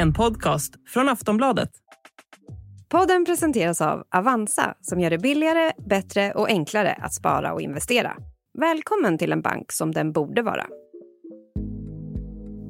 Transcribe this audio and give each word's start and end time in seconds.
en 0.00 0.12
podcast 0.12 0.74
från 0.88 1.08
Aftonbladet. 1.08 1.70
Podden 2.88 3.24
presenteras 3.24 3.80
av 3.80 4.02
Avanza 4.16 4.74
som 4.80 5.00
gör 5.00 5.10
det 5.10 5.18
billigare, 5.18 5.72
bättre 5.88 6.32
och 6.32 6.48
enklare 6.48 6.92
att 6.92 7.14
spara 7.14 7.52
och 7.52 7.60
investera. 7.60 8.16
Välkommen 8.58 9.18
till 9.18 9.32
en 9.32 9.42
bank 9.42 9.72
som 9.72 9.92
den 9.92 10.12
borde 10.12 10.42
vara. 10.42 10.66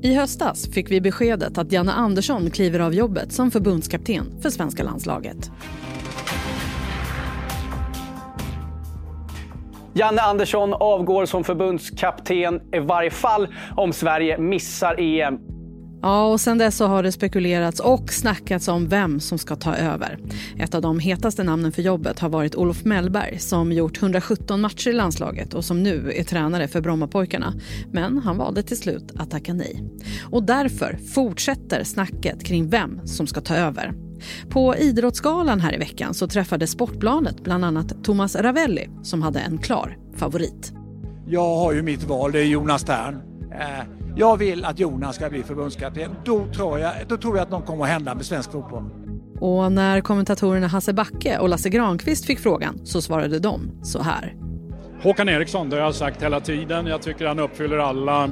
I 0.02 0.14
höstas 0.14 0.70
fick 0.72 0.90
vi 0.90 1.00
beskedet 1.00 1.58
att 1.58 1.72
Janne 1.72 1.92
Andersson 1.92 2.50
kliver 2.50 2.80
av 2.80 2.94
jobbet 2.94 3.32
som 3.32 3.50
förbundskapten 3.50 4.40
för 4.42 4.50
svenska 4.50 4.82
landslaget. 4.82 5.50
Janne 9.94 10.22
Andersson 10.22 10.74
avgår 10.74 11.26
som 11.26 11.44
förbundskapten 11.44 12.60
i 12.74 12.78
varje 12.78 13.10
fall 13.10 13.48
om 13.76 13.92
Sverige 13.92 14.38
missar 14.38 15.00
EM. 15.00 15.49
Ja, 16.02 16.32
och 16.32 16.40
sen 16.40 16.58
dess 16.58 16.76
så 16.76 16.86
har 16.86 17.02
det 17.02 17.12
spekulerats 17.12 17.80
och 17.80 18.12
snackats 18.12 18.68
om 18.68 18.88
vem 18.88 19.20
som 19.20 19.38
ska 19.38 19.56
ta 19.56 19.76
över. 19.76 20.18
Ett 20.58 20.74
av 20.74 20.82
de 20.82 20.98
hetaste 20.98 21.44
namnen 21.44 21.72
för 21.72 21.82
jobbet 21.82 22.18
har 22.18 22.28
varit 22.28 22.54
Olof 22.54 22.84
Mellberg 22.84 23.38
som 23.38 23.72
gjort 23.72 24.02
117 24.02 24.60
matcher 24.60 24.88
i 24.88 24.92
landslaget 24.92 25.54
och 25.54 25.64
som 25.64 25.82
nu 25.82 26.12
är 26.16 26.24
tränare 26.24 26.68
för 26.68 26.80
Brommapojkarna. 26.80 27.54
Men 27.92 28.18
han 28.18 28.38
valde 28.38 28.62
till 28.62 28.76
slut 28.76 29.12
att 29.16 29.30
tacka 29.30 29.54
nej. 29.54 29.84
Och 30.30 30.42
därför 30.42 30.98
fortsätter 31.14 31.84
snacket 31.84 32.44
kring 32.44 32.68
vem 32.68 33.06
som 33.06 33.26
ska 33.26 33.40
ta 33.40 33.54
över. 33.54 33.94
På 34.48 34.76
Idrottsgalan 34.76 35.60
här 35.60 35.74
i 35.74 35.78
veckan 35.78 36.14
så 36.14 36.26
träffade 36.26 36.66
Sportbladet 36.66 37.44
bland 37.44 37.64
annat 37.64 38.04
Thomas 38.04 38.36
Ravelli 38.36 38.88
som 39.02 39.22
hade 39.22 39.40
en 39.40 39.58
klar 39.58 39.98
favorit. 40.16 40.72
Jag 41.26 41.56
har 41.56 41.72
ju 41.72 41.82
mitt 41.82 42.04
val, 42.04 42.32
det 42.32 42.40
är 42.40 42.44
Jonas 42.44 42.84
Tern. 42.84 43.29
Eh, 43.52 43.84
jag 44.16 44.36
vill 44.36 44.64
att 44.64 44.78
Jonas 44.78 45.16
ska 45.16 45.30
bli 45.30 45.42
förbundskapten. 45.42 46.10
Då 46.24 46.46
tror 46.46 46.78
jag, 46.78 46.92
då 47.08 47.16
tror 47.16 47.36
jag 47.36 47.42
att 47.42 47.50
något 47.50 47.66
kommer 47.66 47.84
att 47.84 47.90
hända 47.90 48.14
med 48.14 48.26
svensk 48.26 48.52
fotboll. 48.52 48.84
Och 49.40 49.72
när 49.72 50.00
kommentatorerna 50.00 50.66
Hasse 50.66 50.92
Backe 50.92 51.38
och 51.38 51.48
Lasse 51.48 51.68
Granqvist 51.68 52.26
fick 52.26 52.38
frågan 52.38 52.86
så 52.86 53.02
svarade 53.02 53.38
de 53.38 53.70
så 53.82 54.02
här. 54.02 54.34
Håkan 55.02 55.28
Eriksson, 55.28 55.70
det 55.70 55.76
har 55.76 55.82
jag 55.82 55.94
sagt 55.94 56.22
hela 56.22 56.40
tiden. 56.40 56.86
Jag 56.86 57.02
tycker 57.02 57.26
han 57.26 57.38
uppfyller 57.38 57.78
alla 57.78 58.30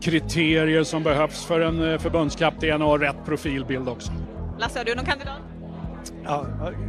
kriterier 0.00 0.84
som 0.84 1.02
behövs 1.02 1.44
för 1.44 1.60
en 1.60 1.92
eh, 1.92 1.98
förbundskapten 1.98 2.82
och 2.82 3.00
rätt 3.00 3.24
profilbild 3.24 3.88
också. 3.88 4.12
Lasse, 4.58 4.78
har 4.78 4.84
du 4.84 4.94
någon 4.94 5.04
kandidat? 5.04 5.38
Ja, 6.24 6.46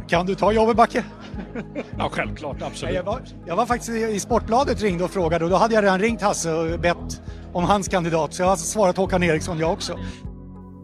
kan 0.08 0.26
du 0.26 0.34
ta 0.34 0.52
jobbet 0.52 0.76
Backe? 0.76 1.04
Ja, 1.98 2.08
självklart, 2.12 2.62
absolut. 2.62 2.94
Jag 2.94 3.02
var, 3.02 3.20
jag 3.46 3.56
var 3.56 3.66
faktiskt 3.66 3.90
i 3.90 4.20
Sportbladet 4.20 4.82
ringde 4.82 5.04
och 5.04 5.10
frågade 5.10 5.44
och 5.44 5.50
då 5.50 5.56
hade 5.56 5.74
jag 5.74 5.84
redan 5.84 6.00
ringt 6.00 6.22
Hasse 6.22 6.52
och 6.52 6.80
bett 6.80 7.22
om 7.52 7.64
hans 7.64 7.88
kandidat 7.88 8.34
så 8.34 8.42
jag 8.42 8.48
har 8.48 8.56
svarat 8.56 8.96
Håkan 8.96 9.22
Eriksson 9.22 9.58
jag 9.58 9.72
också. 9.72 9.98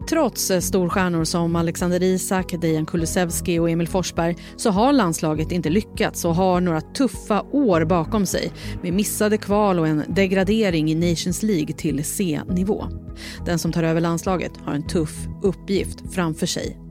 Trots 0.09 0.51
storstjärnor 0.61 1.23
som 1.23 1.55
Alexander 1.55 2.03
Isak, 2.03 2.53
Dejan 2.61 2.85
Kulusevski 2.85 3.59
och 3.59 3.69
Emil 3.69 3.87
Forsberg 3.87 4.35
så 4.55 4.71
har 4.71 4.93
landslaget 4.93 5.51
inte 5.51 5.69
lyckats 5.69 6.25
och 6.25 6.35
har 6.35 6.61
några 6.61 6.81
tuffa 6.81 7.41
år 7.41 7.85
bakom 7.85 8.25
sig 8.25 8.51
med 8.81 8.93
missade 8.93 9.37
kval 9.37 9.79
och 9.79 9.87
en 9.87 10.03
degradering 10.07 10.91
i 10.91 11.09
Nations 11.09 11.43
League 11.43 11.73
till 11.73 12.05
C-nivå. 12.05 12.85
Den 13.45 13.59
som 13.59 13.71
tar 13.71 13.83
över 13.83 14.01
landslaget 14.01 14.51
har 14.65 14.73
en 14.73 14.87
tuff 14.87 15.27
uppgift 15.41 16.13
framför 16.13 16.45
sig 16.45 16.82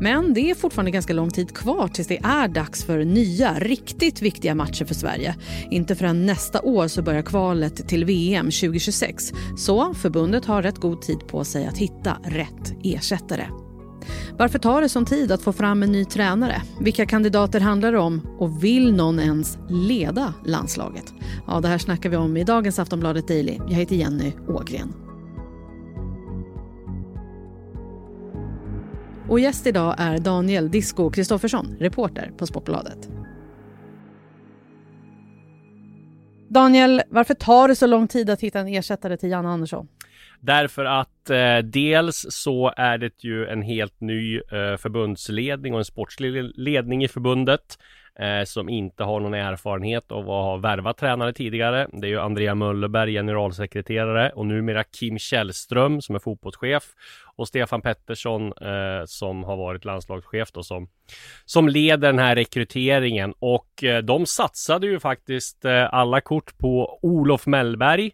men 0.00 0.34
det 0.34 0.50
är 0.50 0.54
fortfarande 0.54 0.90
ganska 0.90 1.12
lång 1.12 1.30
tid 1.30 1.56
kvar 1.56 1.88
tills 1.88 2.08
det 2.08 2.18
är 2.24 2.48
dags 2.48 2.84
för 2.84 3.04
nya, 3.04 3.54
riktigt 3.58 4.22
viktiga 4.22 4.54
matcher 4.54 4.84
för 4.84 4.94
Sverige. 4.94 5.34
Inte 5.70 5.94
förrän 5.94 6.26
nästa 6.26 6.62
år 6.62 6.88
så 6.88 7.02
börjar 7.02 7.22
kvalet 7.22 7.88
till 7.88 8.04
VM 8.04 8.46
2026. 8.46 9.32
Så 9.56 9.94
förbundet 9.94 10.44
har 10.44 10.62
rätt 10.62 10.78
god 10.78 11.02
tid 11.02 11.18
på 11.26 11.44
sig 11.44 11.66
att 11.66 11.78
hitta 11.78 12.16
rätt 12.24 12.74
ersättare. 12.84 13.46
Varför 14.38 14.58
tar 14.58 14.80
det 14.80 14.88
sån 14.88 15.04
tid 15.04 15.32
att 15.32 15.42
få 15.42 15.52
fram 15.52 15.82
en 15.82 15.92
ny 15.92 16.04
tränare? 16.04 16.62
Vilka 16.80 17.06
kandidater 17.06 17.60
handlar 17.60 17.92
det 17.92 17.98
om? 17.98 18.26
Och 18.38 18.64
vill 18.64 18.94
någon 18.94 19.20
ens 19.20 19.58
leda 19.68 20.34
landslaget? 20.44 21.14
Ja, 21.46 21.60
det 21.60 21.68
här 21.68 21.78
snackar 21.78 22.10
vi 22.10 22.16
om 22.16 22.36
i 22.36 22.44
dagens 22.44 22.78
Aftonbladet 22.78 23.28
Daily. 23.28 23.58
Jag 23.68 23.74
heter 23.74 23.96
Jenny 23.96 24.32
Ågren. 24.48 25.11
Och 29.32 29.40
gäst 29.40 29.66
idag 29.66 29.94
är 29.98 30.18
Daniel 30.18 30.70
Disco 30.70 31.10
Kristoffersson, 31.10 31.76
reporter 31.80 32.30
på 32.38 32.46
Sportbladet. 32.46 33.08
Daniel, 36.48 37.02
varför 37.08 37.34
tar 37.34 37.68
det 37.68 37.76
så 37.76 37.86
lång 37.86 38.08
tid 38.08 38.30
att 38.30 38.40
hitta 38.40 38.60
en 38.60 38.68
ersättare 38.68 39.16
till 39.16 39.30
Janne 39.30 39.48
Andersson? 39.48 39.88
Därför 40.40 40.84
att 40.84 41.30
eh, 41.30 41.58
dels 41.58 42.26
så 42.30 42.72
är 42.76 42.98
det 42.98 43.24
ju 43.24 43.46
en 43.46 43.62
helt 43.62 44.00
ny 44.00 44.36
eh, 44.36 44.76
förbundsledning 44.76 45.72
och 45.74 45.78
en 45.78 45.84
sportslig 45.84 46.50
ledning 46.54 47.04
i 47.04 47.08
förbundet 47.08 47.78
eh, 48.18 48.44
som 48.44 48.68
inte 48.68 49.04
har 49.04 49.20
någon 49.20 49.34
erfarenhet 49.34 50.12
av 50.12 50.20
att 50.20 50.26
ha 50.26 50.56
värvat 50.56 50.98
tränare 50.98 51.32
tidigare. 51.32 51.88
Det 51.92 52.06
är 52.06 52.10
ju 52.10 52.20
Andrea 52.20 52.54
Möllerberg, 52.54 53.12
generalsekreterare 53.12 54.30
och 54.30 54.46
numera 54.46 54.84
Kim 54.84 55.18
Källström 55.18 56.00
som 56.00 56.14
är 56.14 56.18
fotbollschef 56.18 56.84
och 57.36 57.48
Stefan 57.48 57.82
Pettersson 57.82 58.46
eh, 58.46 59.04
som 59.06 59.44
har 59.44 59.56
varit 59.56 59.84
landslagschef 59.84 60.52
då 60.52 60.62
som 60.62 60.88
som 61.44 61.68
leder 61.68 62.08
den 62.08 62.18
här 62.18 62.36
rekryteringen 62.36 63.34
och 63.38 63.84
eh, 63.84 64.02
de 64.02 64.26
satsade 64.26 64.86
ju 64.86 65.00
faktiskt 65.00 65.64
eh, 65.64 65.94
alla 65.94 66.20
kort 66.20 66.58
på 66.58 66.98
Olof 67.02 67.46
Mellberg. 67.46 68.10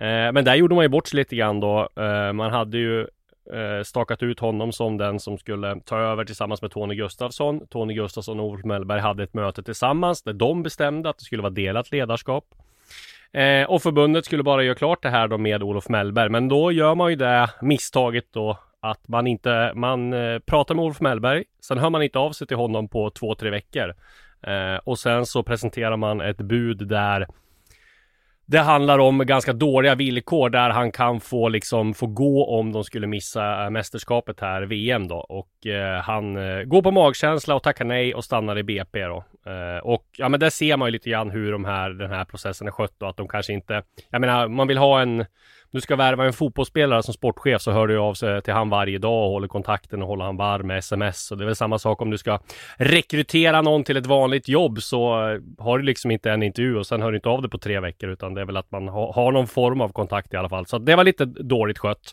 Eh, 0.00 0.32
men 0.32 0.44
där 0.44 0.54
gjorde 0.54 0.74
man 0.74 0.84
ju 0.84 0.88
bort 0.88 1.08
sig 1.08 1.16
lite 1.16 1.36
grann 1.36 1.60
då. 1.60 1.88
Eh, 1.96 2.32
man 2.32 2.50
hade 2.50 2.78
ju 2.78 3.06
Eh, 3.50 3.82
stakat 3.82 4.22
ut 4.22 4.40
honom 4.40 4.72
som 4.72 4.98
den 4.98 5.20
som 5.20 5.38
skulle 5.38 5.80
ta 5.80 5.98
över 5.98 6.24
tillsammans 6.24 6.62
med 6.62 6.70
Tony 6.70 6.94
Gustafsson. 6.94 7.66
Tony 7.66 7.94
Gustafsson 7.94 8.40
och 8.40 8.46
Olof 8.46 8.64
Mellberg 8.64 9.00
hade 9.00 9.22
ett 9.22 9.34
möte 9.34 9.62
tillsammans 9.62 10.22
där 10.22 10.32
de 10.32 10.62
bestämde 10.62 11.08
att 11.08 11.18
det 11.18 11.24
skulle 11.24 11.42
vara 11.42 11.52
delat 11.52 11.92
ledarskap. 11.92 12.44
Eh, 13.32 13.64
och 13.70 13.82
förbundet 13.82 14.24
skulle 14.24 14.42
bara 14.42 14.62
göra 14.62 14.74
klart 14.74 15.02
det 15.02 15.08
här 15.08 15.28
då 15.28 15.38
med 15.38 15.62
Olof 15.62 15.88
Mellberg. 15.88 16.28
Men 16.28 16.48
då 16.48 16.72
gör 16.72 16.94
man 16.94 17.10
ju 17.10 17.16
det 17.16 17.50
misstaget 17.60 18.24
då 18.30 18.58
att 18.80 19.08
man 19.08 19.26
inte, 19.26 19.72
man 19.74 20.12
eh, 20.12 20.38
pratar 20.38 20.74
med 20.74 20.84
Olof 20.84 21.00
Mellberg. 21.00 21.44
Sen 21.60 21.78
hör 21.78 21.90
man 21.90 22.02
inte 22.02 22.18
av 22.18 22.32
sig 22.32 22.46
till 22.46 22.56
honom 22.56 22.88
på 22.88 23.10
två, 23.10 23.34
tre 23.34 23.50
veckor. 23.50 23.94
Eh, 24.42 24.76
och 24.84 24.98
sen 24.98 25.26
så 25.26 25.42
presenterar 25.42 25.96
man 25.96 26.20
ett 26.20 26.38
bud 26.38 26.88
där 26.88 27.26
det 28.52 28.60
handlar 28.60 28.98
om 28.98 29.18
ganska 29.18 29.52
dåliga 29.52 29.94
villkor 29.94 30.50
där 30.50 30.70
han 30.70 30.92
kan 30.92 31.20
få 31.20 31.48
liksom 31.48 31.94
få 31.94 32.06
gå 32.06 32.58
om 32.58 32.72
de 32.72 32.84
skulle 32.84 33.06
missa 33.06 33.64
eh, 33.64 33.70
mästerskapet 33.70 34.40
här, 34.40 34.62
VM 34.62 35.08
då. 35.08 35.16
Och 35.16 35.66
eh, 35.66 36.02
han 36.02 36.36
eh, 36.36 36.62
går 36.62 36.82
på 36.82 36.90
magkänsla 36.90 37.54
och 37.54 37.62
tackar 37.62 37.84
nej 37.84 38.14
och 38.14 38.24
stannar 38.24 38.58
i 38.58 38.62
BP 38.62 39.04
då. 39.04 39.24
Eh, 39.46 39.78
och 39.82 40.04
ja, 40.16 40.28
men 40.28 40.40
där 40.40 40.50
ser 40.50 40.76
man 40.76 40.88
ju 40.88 40.92
lite 40.92 41.10
grann 41.10 41.30
hur 41.30 41.52
de 41.52 41.64
här, 41.64 41.90
den 41.90 42.10
här 42.10 42.24
processen 42.24 42.66
är 42.66 42.70
skött 42.70 43.02
och 43.02 43.08
att 43.08 43.16
de 43.16 43.28
kanske 43.28 43.52
inte, 43.52 43.82
jag 44.10 44.20
menar, 44.20 44.48
man 44.48 44.68
vill 44.68 44.78
ha 44.78 45.02
en 45.02 45.24
du 45.72 45.80
ska 45.80 45.96
värva 45.96 46.24
en 46.26 46.32
fotbollsspelare 46.32 47.02
som 47.02 47.14
sportchef 47.14 47.62
så 47.62 47.70
hör 47.70 47.86
du 47.86 47.98
av 47.98 48.14
sig 48.14 48.42
till 48.42 48.52
han 48.52 48.70
varje 48.70 48.98
dag 48.98 49.24
och 49.24 49.30
håller 49.30 49.48
kontakten 49.48 50.02
och 50.02 50.08
håller 50.08 50.24
han 50.24 50.36
varm 50.36 50.66
med 50.66 50.78
sms. 50.78 51.30
Och 51.30 51.38
det 51.38 51.44
är 51.44 51.46
väl 51.46 51.56
samma 51.56 51.78
sak 51.78 52.02
om 52.02 52.10
du 52.10 52.18
ska 52.18 52.38
rekrytera 52.76 53.62
någon 53.62 53.84
till 53.84 53.96
ett 53.96 54.06
vanligt 54.06 54.48
jobb 54.48 54.82
så 54.82 55.30
eh, 55.30 55.40
har 55.58 55.78
du 55.78 55.84
liksom 55.84 56.10
inte 56.10 56.30
en 56.30 56.42
intervju 56.42 56.76
och 56.76 56.86
sen 56.86 57.02
hör 57.02 57.12
du 57.12 57.16
inte 57.16 57.28
av 57.28 57.42
dig 57.42 57.50
på 57.50 57.58
tre 57.58 57.80
veckor 57.80 58.10
utan 58.10 58.34
det 58.34 58.40
är 58.40 58.44
väl 58.44 58.56
att 58.56 58.70
man 58.70 58.88
ha, 58.88 59.12
har 59.12 59.32
någon 59.32 59.46
form 59.46 59.80
av 59.80 59.88
kontakt 59.88 60.34
i 60.34 60.36
alla 60.36 60.48
fall. 60.48 60.66
Så 60.66 60.78
det 60.78 60.96
var 60.96 61.04
lite 61.04 61.24
dåligt 61.24 61.78
skött. 61.78 62.12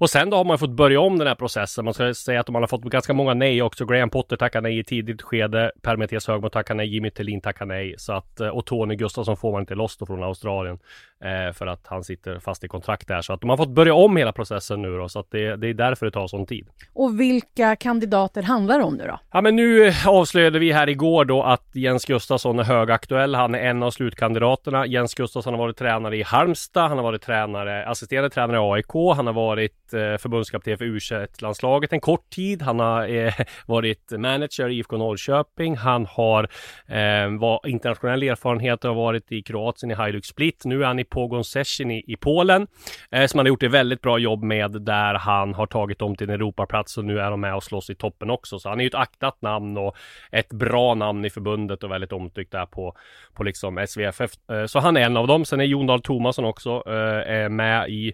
Och 0.00 0.10
sen 0.10 0.30
då 0.30 0.36
har 0.36 0.44
man 0.44 0.58
fått 0.58 0.70
börja 0.70 1.00
om 1.00 1.18
den 1.18 1.28
här 1.28 1.34
processen. 1.34 1.84
Man 1.84 1.94
ska 1.94 2.14
säga 2.14 2.40
att 2.40 2.48
man 2.48 2.62
har 2.62 2.66
fått 2.66 2.82
ganska 2.82 3.12
många 3.12 3.34
nej 3.34 3.62
också. 3.62 3.84
Graham 3.84 4.10
Potter 4.10 4.36
tackar 4.36 4.60
nej 4.60 4.78
i 4.78 4.84
tidigt 4.84 5.22
skede. 5.22 5.72
Per 5.82 5.96
Mattias 5.96 6.26
Högmo 6.26 6.48
tackar 6.48 6.74
nej. 6.74 6.88
Jimmy 6.94 7.10
Tillin 7.10 7.40
tackar 7.40 7.66
nej. 7.66 7.94
Så 7.98 8.12
att, 8.12 8.40
eh, 8.40 8.48
och 8.48 8.66
Tony 8.66 8.96
Gustafsson 8.96 9.36
får 9.36 9.52
man 9.52 9.60
inte 9.60 9.74
loss 9.74 9.96
då 9.96 10.06
från 10.06 10.22
Australien. 10.22 10.78
Eh, 11.24 11.52
för 11.52 11.66
att 11.66 11.86
han 11.86 12.04
sitter 12.04 12.38
fast 12.38 12.64
i 12.64 12.68
kontrakt 12.68 13.08
där. 13.08 13.22
Så 13.22 13.32
att 13.32 13.40
de 13.40 13.50
har 13.50 13.56
fått 13.56 13.68
börja 13.68 13.94
om 13.94 14.16
hela 14.16 14.32
processen 14.32 14.82
nu 14.82 14.96
då. 14.98 15.08
Så 15.08 15.20
att 15.20 15.30
det, 15.30 15.56
det 15.56 15.68
är 15.68 15.74
därför 15.74 16.06
det 16.06 16.12
tar 16.12 16.26
sån 16.26 16.46
tid. 16.46 16.68
Och 16.92 17.20
vilka 17.20 17.76
kandidater 17.76 18.42
handlar 18.42 18.78
det 18.78 18.84
om 18.84 18.94
nu 18.94 19.06
då? 19.06 19.20
Ja 19.32 19.40
men 19.40 19.56
nu 19.56 19.92
avslöjade 20.06 20.58
vi 20.58 20.72
här 20.72 20.88
igår 20.88 21.24
då 21.24 21.42
att 21.42 21.70
Jens 21.74 22.04
Gustafsson 22.04 22.58
är 22.58 22.64
högaktuell. 22.64 23.34
Han 23.34 23.54
är 23.54 23.58
en 23.58 23.82
av 23.82 23.90
slutkandidaterna. 23.90 24.86
Jens 24.86 25.14
Gustafsson 25.14 25.54
har 25.54 25.58
varit 25.58 25.76
tränare 25.76 26.16
i 26.16 26.22
Halmstad. 26.22 26.88
Han 26.88 26.98
har 26.98 27.04
varit 27.04 27.22
tränare, 27.22 27.86
assisterande 27.86 28.30
tränare 28.30 28.56
i 28.56 28.72
AIK. 28.72 29.16
Han 29.16 29.26
har 29.26 29.34
varit 29.34 29.94
eh, 29.94 30.16
förbundskapten 30.16 30.78
för 30.78 30.84
u 30.84 30.98
landslaget 31.38 31.92
en 31.92 32.00
kort 32.00 32.30
tid. 32.30 32.62
Han 32.62 32.80
har 32.80 33.08
eh, 33.08 33.34
varit 33.66 34.10
manager 34.10 34.68
i 34.68 34.78
IFK 34.78 34.96
Norrköping. 34.96 35.76
Han 35.76 36.06
har 36.06 36.48
eh, 36.86 37.38
var 37.40 37.66
internationell 37.66 38.22
erfarenhet 38.22 38.84
och 38.84 38.90
har 38.90 38.96
varit 38.96 39.32
i 39.32 39.42
Kroatien 39.42 39.90
i 39.90 39.94
Hajduk 39.94 40.24
Split. 40.24 40.62
Nu 40.64 40.82
är 40.82 40.86
han 40.86 40.98
i 40.98 41.07
Pogon 41.08 41.44
Session 41.44 41.90
i, 41.90 42.04
i 42.06 42.16
Polen 42.16 42.66
eh, 43.10 43.26
som 43.26 43.38
han 43.38 43.46
har 43.46 43.48
gjort 43.48 43.62
ett 43.62 43.70
väldigt 43.70 44.02
bra 44.02 44.18
jobb 44.18 44.42
med 44.42 44.82
där 44.82 45.14
han 45.14 45.54
har 45.54 45.66
tagit 45.66 45.98
dem 45.98 46.16
till 46.16 46.30
en 46.30 46.34
Europaplats 46.34 46.98
och 46.98 47.04
nu 47.04 47.20
är 47.20 47.30
de 47.30 47.40
med 47.40 47.54
och 47.54 47.64
slåss 47.64 47.90
i 47.90 47.94
toppen 47.94 48.30
också. 48.30 48.58
Så 48.58 48.68
han 48.68 48.80
är 48.80 48.84
ju 48.84 48.88
ett 48.88 48.94
aktat 48.94 49.42
namn 49.42 49.76
och 49.76 49.96
ett 50.32 50.48
bra 50.48 50.94
namn 50.94 51.24
i 51.24 51.30
förbundet 51.30 51.82
och 51.84 51.90
väldigt 51.90 52.12
omtyckt 52.12 52.52
där 52.52 52.66
på, 52.66 52.96
på 53.34 53.42
liksom 53.42 53.86
SVFF. 53.88 54.30
Eh, 54.50 54.66
så 54.66 54.78
han 54.78 54.96
är 54.96 55.00
en 55.00 55.16
av 55.16 55.26
dem. 55.26 55.44
Sen 55.44 55.60
är 55.60 55.64
Jon 55.64 55.86
Dahl 55.86 56.02
Tomasson 56.02 56.44
också 56.44 56.82
eh, 57.26 57.48
med 57.48 57.88
i 57.88 58.12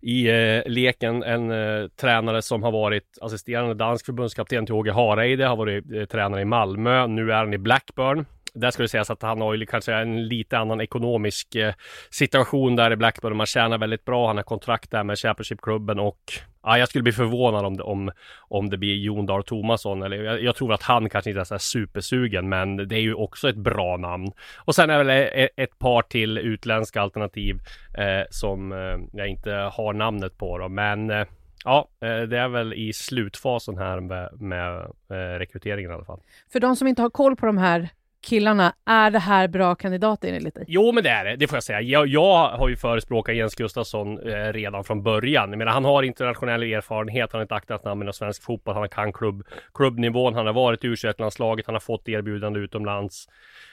i 0.00 0.28
eh, 0.28 0.62
leken 0.66 1.22
en 1.22 1.50
eh, 1.50 1.88
tränare 1.88 2.42
som 2.42 2.62
har 2.62 2.72
varit 2.72 3.18
assisterande 3.20 3.74
dansk 3.74 4.06
förbundskapten 4.06 4.66
till 4.66 4.74
Åge 4.74 4.92
Hareide, 4.92 5.46
har 5.46 5.56
varit 5.56 5.92
eh, 5.92 6.04
tränare 6.04 6.40
i 6.40 6.44
Malmö, 6.44 7.06
nu 7.06 7.32
är 7.32 7.36
han 7.36 7.54
i 7.54 7.58
Blackburn. 7.58 8.26
Där 8.56 8.70
ska 8.70 8.82
det 8.82 8.88
sägas 8.88 9.10
att 9.10 9.22
han 9.22 9.40
har 9.40 9.54
ju 9.54 9.66
kanske 9.66 9.94
en 9.94 10.28
lite 10.28 10.58
annan 10.58 10.80
ekonomisk 10.80 11.54
eh, 11.54 11.74
situation 12.10 12.76
där 12.76 12.90
i 12.90 12.96
Blackburn. 12.96 13.36
Man 13.36 13.46
tjänar 13.46 13.78
väldigt 13.78 14.04
bra. 14.04 14.26
Han 14.26 14.36
har 14.36 14.44
kontrakt 14.44 14.90
där 14.90 15.04
med 15.04 15.18
Championship-klubben 15.18 15.98
och 15.98 16.20
ja, 16.62 16.78
jag 16.78 16.88
skulle 16.88 17.02
bli 17.02 17.12
förvånad 17.12 17.64
om 17.64 17.76
det, 17.76 17.82
om, 17.82 18.10
om 18.38 18.70
det 18.70 18.78
blir 18.78 18.94
Jon 18.94 19.26
Dahl 19.26 19.44
Tomasson. 19.44 20.02
Eller 20.02 20.22
jag, 20.22 20.42
jag, 20.42 20.56
tror 20.56 20.72
att 20.72 20.82
han 20.82 21.08
kanske 21.08 21.30
inte 21.30 21.40
är 21.40 21.44
så 21.44 21.54
här 21.54 21.58
supersugen, 21.58 22.48
men 22.48 22.76
det 22.76 22.96
är 22.96 23.00
ju 23.00 23.14
också 23.14 23.48
ett 23.48 23.56
bra 23.56 23.96
namn. 23.96 24.32
Och 24.56 24.74
sen 24.74 24.90
är 24.90 24.98
det 24.98 25.04
väl 25.04 25.28
ett, 25.34 25.50
ett 25.56 25.78
par 25.78 26.02
till 26.02 26.38
utländska 26.38 27.00
alternativ 27.00 27.58
eh, 27.98 28.26
som 28.30 28.72
eh, 28.72 28.98
jag 29.12 29.28
inte 29.28 29.52
har 29.52 29.92
namnet 29.92 30.38
på 30.38 30.58
då, 30.58 30.68
men 30.68 31.10
eh, 31.10 31.26
Ja, 31.66 31.88
eh, 32.00 32.22
det 32.22 32.38
är 32.38 32.48
väl 32.48 32.74
i 32.74 32.92
slutfasen 32.92 33.78
här 33.78 34.00
med, 34.00 34.40
med 34.40 34.76
eh, 35.10 35.38
rekryteringen 35.38 35.90
i 35.90 35.94
alla 35.94 36.04
fall. 36.04 36.20
För 36.52 36.60
de 36.60 36.76
som 36.76 36.88
inte 36.88 37.02
har 37.02 37.10
koll 37.10 37.36
på 37.36 37.46
de 37.46 37.58
här 37.58 37.88
killarna, 38.20 38.72
är 38.86 39.10
det 39.10 39.18
här 39.18 39.48
bra 39.48 39.74
kandidater 39.74 40.32
enligt 40.32 40.54
dig? 40.54 40.64
Jo, 40.68 40.92
men 40.92 41.04
det 41.04 41.10
är 41.10 41.24
det. 41.24 41.36
Det 41.36 41.46
får 41.46 41.56
jag 41.56 41.62
säga. 41.62 41.80
Jag, 41.80 42.06
jag 42.06 42.48
har 42.48 42.68
ju 42.68 42.76
förespråkat 42.76 43.36
Jens 43.36 43.54
Gustafsson 43.54 44.28
eh, 44.28 44.52
redan 44.52 44.84
från 44.84 45.02
början. 45.02 45.50
Jag 45.50 45.58
menar, 45.58 45.72
han 45.72 45.84
har 45.84 46.02
internationell 46.02 46.62
erfarenhet. 46.62 47.32
Han 47.32 47.38
har 47.38 47.44
ett 47.44 47.52
aktat 47.52 47.84
namn 47.84 48.08
i 48.08 48.12
svensk 48.12 48.42
fotboll. 48.42 48.74
Han 48.74 48.88
kan 48.88 49.12
klubb, 49.12 49.42
klubbnivån. 49.74 50.34
Han 50.34 50.46
har 50.46 50.52
varit 50.52 50.84
i 50.84 50.86
u 50.86 50.96
landslaget 51.18 51.66
Han 51.66 51.74
har 51.74 51.80
fått 51.80 52.08
erbjudande 52.08 52.60
utomlands. 52.60 53.26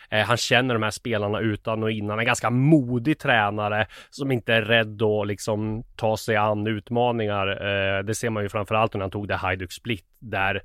Eh, 0.09 0.25
han 0.25 0.37
känner 0.37 0.73
de 0.73 0.83
här 0.83 0.91
spelarna 0.91 1.39
utan 1.39 1.83
och 1.83 1.91
innan. 1.91 2.19
En 2.19 2.25
ganska 2.25 2.49
modig 2.49 3.19
tränare 3.19 3.87
som 4.09 4.31
inte 4.31 4.53
är 4.53 4.61
rädd 4.61 5.01
att 5.01 5.27
liksom 5.27 5.83
ta 5.95 6.17
sig 6.17 6.35
an 6.35 6.67
utmaningar. 6.67 7.47
Eh, 7.47 8.03
det 8.03 8.15
ser 8.15 8.29
man 8.29 8.43
ju 8.43 8.49
framförallt 8.49 8.93
när 8.93 9.01
han 9.01 9.11
tog 9.11 9.27
det 9.27 9.35
Hajduk 9.35 9.71
Split 9.71 10.05
där 10.19 10.61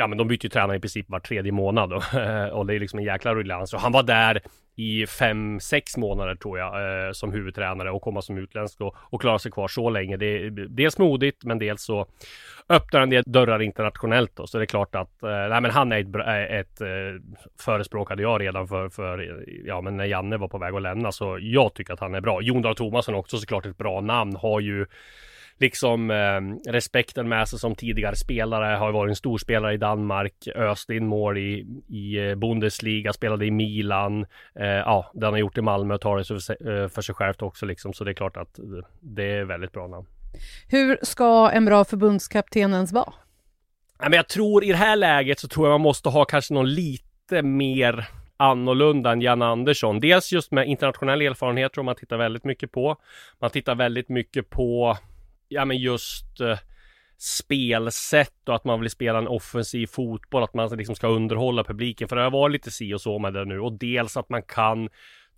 ja 0.00 0.06
men 0.06 0.18
de 0.18 0.28
byter 0.28 0.44
ju 0.44 0.48
tränare 0.48 0.76
i 0.76 0.80
princip 0.80 1.10
var 1.10 1.20
tredje 1.20 1.52
månad 1.52 1.92
och, 1.92 2.02
och 2.52 2.66
det 2.66 2.74
är 2.74 2.80
liksom 2.80 2.98
en 2.98 3.04
jäkla 3.04 3.34
ruljans. 3.34 3.74
Och 3.74 3.80
han 3.80 3.92
var 3.92 4.02
där 4.02 4.42
i 4.76 5.06
fem, 5.06 5.60
sex 5.60 5.96
månader 5.96 6.34
tror 6.34 6.58
jag 6.58 7.06
eh, 7.06 7.12
som 7.12 7.32
huvudtränare 7.32 7.90
och 7.90 8.02
komma 8.02 8.22
som 8.22 8.38
utländsk 8.38 8.80
och, 8.80 8.96
och 9.00 9.20
klara 9.20 9.38
sig 9.38 9.52
kvar 9.52 9.68
så 9.68 9.90
länge. 9.90 10.16
Det 10.16 10.26
är 10.26 10.50
dels 10.50 10.98
modigt 10.98 11.44
men 11.44 11.58
dels 11.58 11.82
så 11.82 12.06
öppnar 12.68 13.00
han 13.00 13.22
dörrar 13.26 13.62
internationellt 13.62 14.36
då. 14.36 14.46
Så 14.46 14.58
det 14.58 14.64
är 14.64 14.66
klart 14.66 14.94
att 14.94 15.22
eh, 15.22 15.28
nej, 15.28 15.60
men 15.60 15.70
han 15.70 15.92
är 15.92 16.00
ett, 16.00 16.06
ett, 16.06 16.16
eh, 16.50 16.58
ett 16.58 16.80
eh, 16.80 17.22
förespråkade 17.60 18.22
jag 18.22 18.40
redan 18.40 18.68
för, 18.68 18.88
för 18.88 19.44
ja 19.64 19.80
men 19.80 19.96
när 19.96 20.04
Janne 20.04 20.36
var 20.36 20.48
på 20.48 20.58
väg 20.58 20.74
att 20.74 20.82
lämna 20.82 21.12
så 21.12 21.38
jag 21.40 21.74
tycker 21.74 21.92
att 21.92 22.00
han 22.00 22.14
är 22.14 22.20
bra. 22.20 22.42
Jon 22.42 22.62
Dahl 22.62 22.76
Tomasson 22.76 23.14
också 23.14 23.38
såklart 23.38 23.66
ett 23.66 23.78
bra 23.78 24.00
namn 24.00 24.36
har 24.36 24.60
ju 24.60 24.86
liksom 25.60 26.10
eh, 26.10 26.70
respekten 26.72 27.28
med 27.28 27.48
sig 27.48 27.58
som 27.58 27.74
tidigare 27.74 28.16
spelare. 28.16 28.76
Har 28.76 28.92
varit 28.92 29.10
en 29.10 29.16
storspelare 29.16 29.74
i 29.74 29.76
Danmark, 29.76 30.48
öste 30.54 30.94
in 30.94 31.06
mål 31.06 31.38
i, 31.38 31.66
i 31.88 32.28
eh, 32.28 32.34
Bundesliga, 32.34 33.12
spelade 33.12 33.46
i 33.46 33.50
Milan. 33.50 34.26
Eh, 34.54 34.66
ja, 34.66 35.10
den 35.14 35.32
har 35.32 35.38
gjort 35.38 35.58
i 35.58 35.62
Malmö 35.62 35.94
och 35.94 36.00
tar 36.00 36.18
det 36.18 36.24
för, 36.24 36.34
eh, 36.34 36.88
för 36.88 37.02
sig 37.02 37.14
självt 37.14 37.42
också 37.42 37.66
liksom. 37.66 37.92
Så 37.92 38.04
det 38.04 38.10
är 38.10 38.14
klart 38.14 38.36
att 38.36 38.58
det 39.00 39.24
är 39.24 39.44
väldigt 39.44 39.72
bra 39.72 39.86
namn. 39.86 40.06
Hur 40.68 40.98
ska 41.02 41.50
en 41.50 41.64
bra 41.64 41.84
förbundskapten 41.84 42.74
ens 42.74 42.92
vara? 42.92 43.12
men 44.02 44.12
jag 44.12 44.28
tror 44.28 44.64
i 44.64 44.68
det 44.68 44.76
här 44.76 44.96
läget 44.96 45.38
så 45.38 45.48
tror 45.48 45.66
jag 45.66 45.72
man 45.72 45.80
måste 45.80 46.08
ha 46.08 46.24
kanske 46.24 46.54
någon 46.54 46.74
lite 46.74 47.42
mer 47.42 48.08
annorlunda 48.36 49.12
än 49.12 49.20
Jan 49.20 49.42
Andersson. 49.42 50.00
Dels 50.00 50.32
just 50.32 50.52
med 50.52 50.68
internationell 50.68 51.22
erfarenhet 51.22 51.72
tror 51.72 51.84
man 51.84 51.94
tittar 51.94 52.16
väldigt 52.16 52.44
mycket 52.44 52.72
på. 52.72 52.96
Man 53.38 53.50
tittar 53.50 53.74
väldigt 53.74 54.08
mycket 54.08 54.50
på 54.50 54.96
ja 55.50 55.64
men 55.64 55.76
just 55.76 56.40
eh, 56.40 56.58
spelsätt 57.18 58.48
och 58.48 58.54
att 58.54 58.64
man 58.64 58.80
vill 58.80 58.90
spela 58.90 59.18
en 59.18 59.28
offensiv 59.28 59.86
fotboll, 59.86 60.42
att 60.42 60.54
man 60.54 60.76
liksom 60.76 60.94
ska 60.96 61.08
underhålla 61.08 61.64
publiken. 61.64 62.08
För 62.08 62.16
det 62.16 62.22
har 62.22 62.30
varit 62.30 62.52
lite 62.52 62.70
si 62.70 62.94
och 62.94 63.00
så 63.00 63.18
med 63.18 63.32
det 63.32 63.44
nu 63.44 63.60
och 63.60 63.72
dels 63.72 64.16
att 64.16 64.28
man 64.28 64.42
kan 64.42 64.88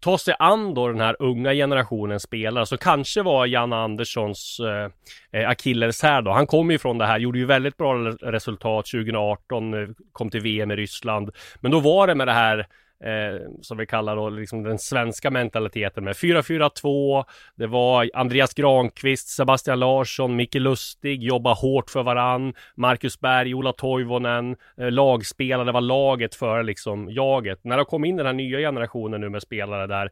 ta 0.00 0.19
sig 0.19 0.35
an 0.38 0.75
då 0.75 0.88
den 0.88 1.00
här 1.00 1.17
unga 1.19 1.53
generationen 1.53 2.20
spelare. 2.20 2.67
Så 2.67 2.76
kanske 2.76 3.23
var 3.23 3.47
Jan 3.47 3.73
Anderssons 3.73 4.61
eh, 4.61 5.41
eh 5.41 5.49
akilleshäl 5.49 6.25
då. 6.25 6.31
Han 6.31 6.47
kom 6.47 6.70
ju 6.70 6.79
från 6.79 6.99
det 6.99 7.06
här, 7.06 7.19
gjorde 7.19 7.38
ju 7.38 7.47
väldigt 7.47 7.76
bra 7.76 7.94
resultat 8.23 8.87
2018, 8.87 9.75
eh, 9.75 9.88
kom 10.12 10.31
till 10.31 10.43
VM 10.43 10.70
i 10.70 10.76
Ryssland. 10.76 11.31
Men 11.61 11.70
då 11.70 11.81
var 11.81 12.06
det 12.06 12.15
med 12.15 12.29
det 12.29 12.32
här 12.32 12.67
eh, 13.02 13.49
som 13.60 13.78
vi 13.78 13.87
kallar 13.87 14.16
då 14.16 14.31
liksom 14.31 14.62
den 14.62 14.78
svenska 14.78 15.31
mentaliteten 15.31 16.04
med 16.04 16.14
4-4-2. 16.14 17.25
Det 17.56 17.66
var 17.66 18.10
Andreas 18.14 18.54
Granqvist, 18.54 19.28
Sebastian 19.28 19.81
Larsson, 19.81 20.37
Micke 20.37 20.54
Lustig, 20.54 21.22
jobba 21.22 21.54
hårt 21.54 21.90
för 21.90 22.02
varann. 22.02 22.54
Marcus 22.75 23.20
Berg, 23.20 23.54
Ola 23.54 23.72
Toivonen, 23.72 24.56
eh, 24.76 24.90
lagspelare, 24.90 25.64
det 25.64 25.72
var 25.72 25.81
laget 25.81 26.34
för 26.34 26.62
liksom 26.62 27.10
jaget. 27.10 27.64
När 27.64 27.78
det 27.78 27.84
kom 27.84 28.04
in 28.04 28.16
den 28.16 28.26
här 28.26 28.32
nya 28.32 28.58
generationen 28.58 29.20
nu 29.20 29.28
med 29.28 29.43
spelare 29.43 29.87
där 29.87 30.10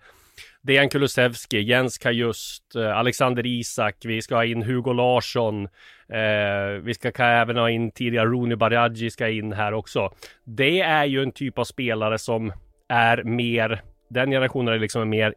Dejan 0.63 0.89
Kulusevski, 0.89 1.61
Jens 1.61 1.99
Kajust, 1.99 2.77
eh, 2.77 2.99
Alexander 2.99 3.47
Isak, 3.47 3.97
vi 4.05 4.23
ska 4.23 4.35
ha 4.35 4.45
in 4.45 4.63
Hugo 4.63 4.93
Larsson, 4.93 5.65
eh, 6.09 6.83
vi 6.83 6.95
ska 6.95 7.25
även 7.25 7.57
ha 7.57 7.71
in 7.71 7.91
tidigare 7.91 8.27
Rooney 8.27 8.57
Baradji, 8.57 9.11
ska 9.11 9.29
in 9.29 9.53
här 9.53 9.75
också. 9.75 10.13
Det 10.45 10.81
är 10.81 11.05
ju 11.05 11.23
en 11.23 11.33
typ 11.33 11.59
av 11.59 11.65
spelare 11.65 12.19
som 12.19 12.53
är 12.91 13.25
mer 13.25 13.83
den 14.11 14.31
generationen 14.31 14.75
är 14.75 14.79
liksom 14.79 15.09
mer 15.09 15.35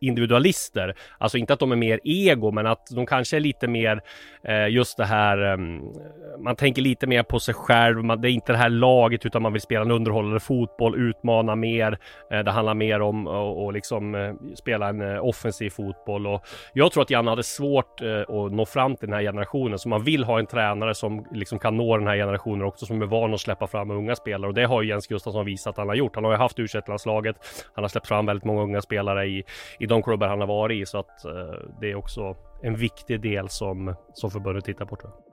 individualister. 0.00 0.94
Alltså 1.18 1.38
inte 1.38 1.52
att 1.52 1.60
de 1.60 1.72
är 1.72 1.76
mer 1.76 2.00
ego, 2.04 2.50
men 2.50 2.66
att 2.66 2.86
de 2.90 3.06
kanske 3.06 3.36
är 3.36 3.40
lite 3.40 3.68
mer 3.68 4.00
eh, 4.44 4.68
just 4.68 4.96
det 4.96 5.04
här. 5.04 5.52
Eh, 5.52 5.56
man 6.44 6.56
tänker 6.56 6.82
lite 6.82 7.06
mer 7.06 7.22
på 7.22 7.40
sig 7.40 7.54
själv. 7.54 8.04
Man, 8.04 8.20
det 8.20 8.30
är 8.30 8.32
inte 8.32 8.52
det 8.52 8.58
här 8.58 8.68
laget, 8.68 9.26
utan 9.26 9.42
man 9.42 9.52
vill 9.52 9.62
spela 9.62 9.84
en 9.84 9.90
underhållande 9.90 10.40
fotboll, 10.40 10.98
utmana 11.00 11.54
mer. 11.54 11.98
Eh, 12.30 12.38
det 12.38 12.50
handlar 12.50 12.74
mer 12.74 13.00
om 13.00 13.26
att 13.26 13.74
liksom 13.74 14.14
eh, 14.14 14.34
spela 14.54 14.88
en 14.88 15.00
eh, 15.00 15.24
offensiv 15.24 15.70
fotboll 15.70 16.26
och 16.26 16.46
jag 16.74 16.92
tror 16.92 17.02
att 17.02 17.10
Janne 17.10 17.30
hade 17.30 17.42
svårt 17.42 18.02
eh, 18.02 18.20
att 18.20 18.52
nå 18.52 18.66
fram 18.66 18.96
till 18.96 19.08
den 19.08 19.14
här 19.14 19.22
generationen, 19.22 19.78
så 19.78 19.88
man 19.88 20.04
vill 20.04 20.24
ha 20.24 20.38
en 20.38 20.46
tränare 20.46 20.94
som 20.94 21.26
liksom 21.32 21.58
kan 21.58 21.76
nå 21.76 21.96
den 21.96 22.06
här 22.06 22.16
generationen 22.16 22.66
också, 22.66 22.86
som 22.86 23.02
är 23.02 23.06
van 23.06 23.34
att 23.34 23.40
släppa 23.40 23.66
fram 23.66 23.90
unga 23.90 24.16
spelare 24.16 24.48
och 24.48 24.54
det 24.54 24.64
har 24.64 24.82
ju 24.82 24.88
Jens 24.88 25.06
Gustafsson 25.06 25.46
visat 25.46 25.70
att 25.70 25.76
han 25.76 25.88
har 25.88 25.94
gjort. 25.94 26.14
Han 26.14 26.24
har 26.24 26.32
ju 26.32 26.38
haft 26.38 26.58
u 26.58 26.66
landslaget 26.86 27.36
Han 27.74 27.84
har 27.84 27.88
släppt 27.90 28.06
fram 28.06 28.26
väldigt 28.26 28.44
många 28.44 28.62
unga 28.62 28.82
spelare 28.82 29.26
i, 29.26 29.44
i 29.78 29.86
de 29.86 30.02
klubbar 30.02 30.28
han 30.28 30.40
har 30.40 30.46
varit 30.46 30.82
i. 30.82 30.86
Så 30.86 30.98
att 30.98 31.24
eh, 31.24 31.32
det 31.80 31.90
är 31.90 31.94
också 31.94 32.36
en 32.62 32.76
viktig 32.76 33.20
del 33.20 33.48
som, 33.48 33.94
som 34.14 34.30
förbundet 34.30 34.64
tittar 34.64 34.84
på 34.84 34.96
tror 34.96 35.12
jag. 35.14 35.30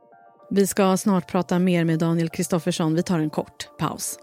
Vi 0.49 0.67
ska 0.67 0.97
snart 0.97 1.31
prata 1.31 1.59
mer 1.59 1.83
med 1.83 1.99
Daniel 1.99 2.29
Kristoffersson. 2.29 2.93
Vi 2.93 3.03
tar 3.03 3.19
en 3.19 3.29
kort 3.29 3.77
paus. 3.77 4.19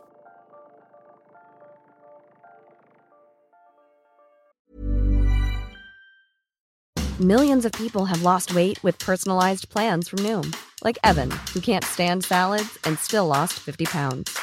Millions 7.20 7.64
of 7.64 7.70
people 7.72 8.06
have 8.06 8.22
lost 8.22 8.54
weight 8.54 8.82
with 8.82 8.98
personalized 8.98 9.68
plans 9.68 10.08
from 10.08 10.18
Noom. 10.18 10.52
Like 10.82 10.98
Evan, 11.04 11.30
who 11.54 11.60
can't 11.60 11.84
stand 11.84 12.24
salads 12.24 12.76
and 12.84 12.98
still 12.98 13.26
lost 13.26 13.52
50 13.52 13.84
pounds. 13.84 14.36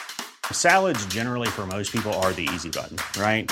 Salads 0.51 1.05
generally 1.07 1.49
for 1.49 1.67
most 1.67 1.91
people 1.91 2.13
are 2.13 2.31
the 2.31 2.47
easy 2.53 2.69
button, 2.69 2.97
right? 3.21 3.51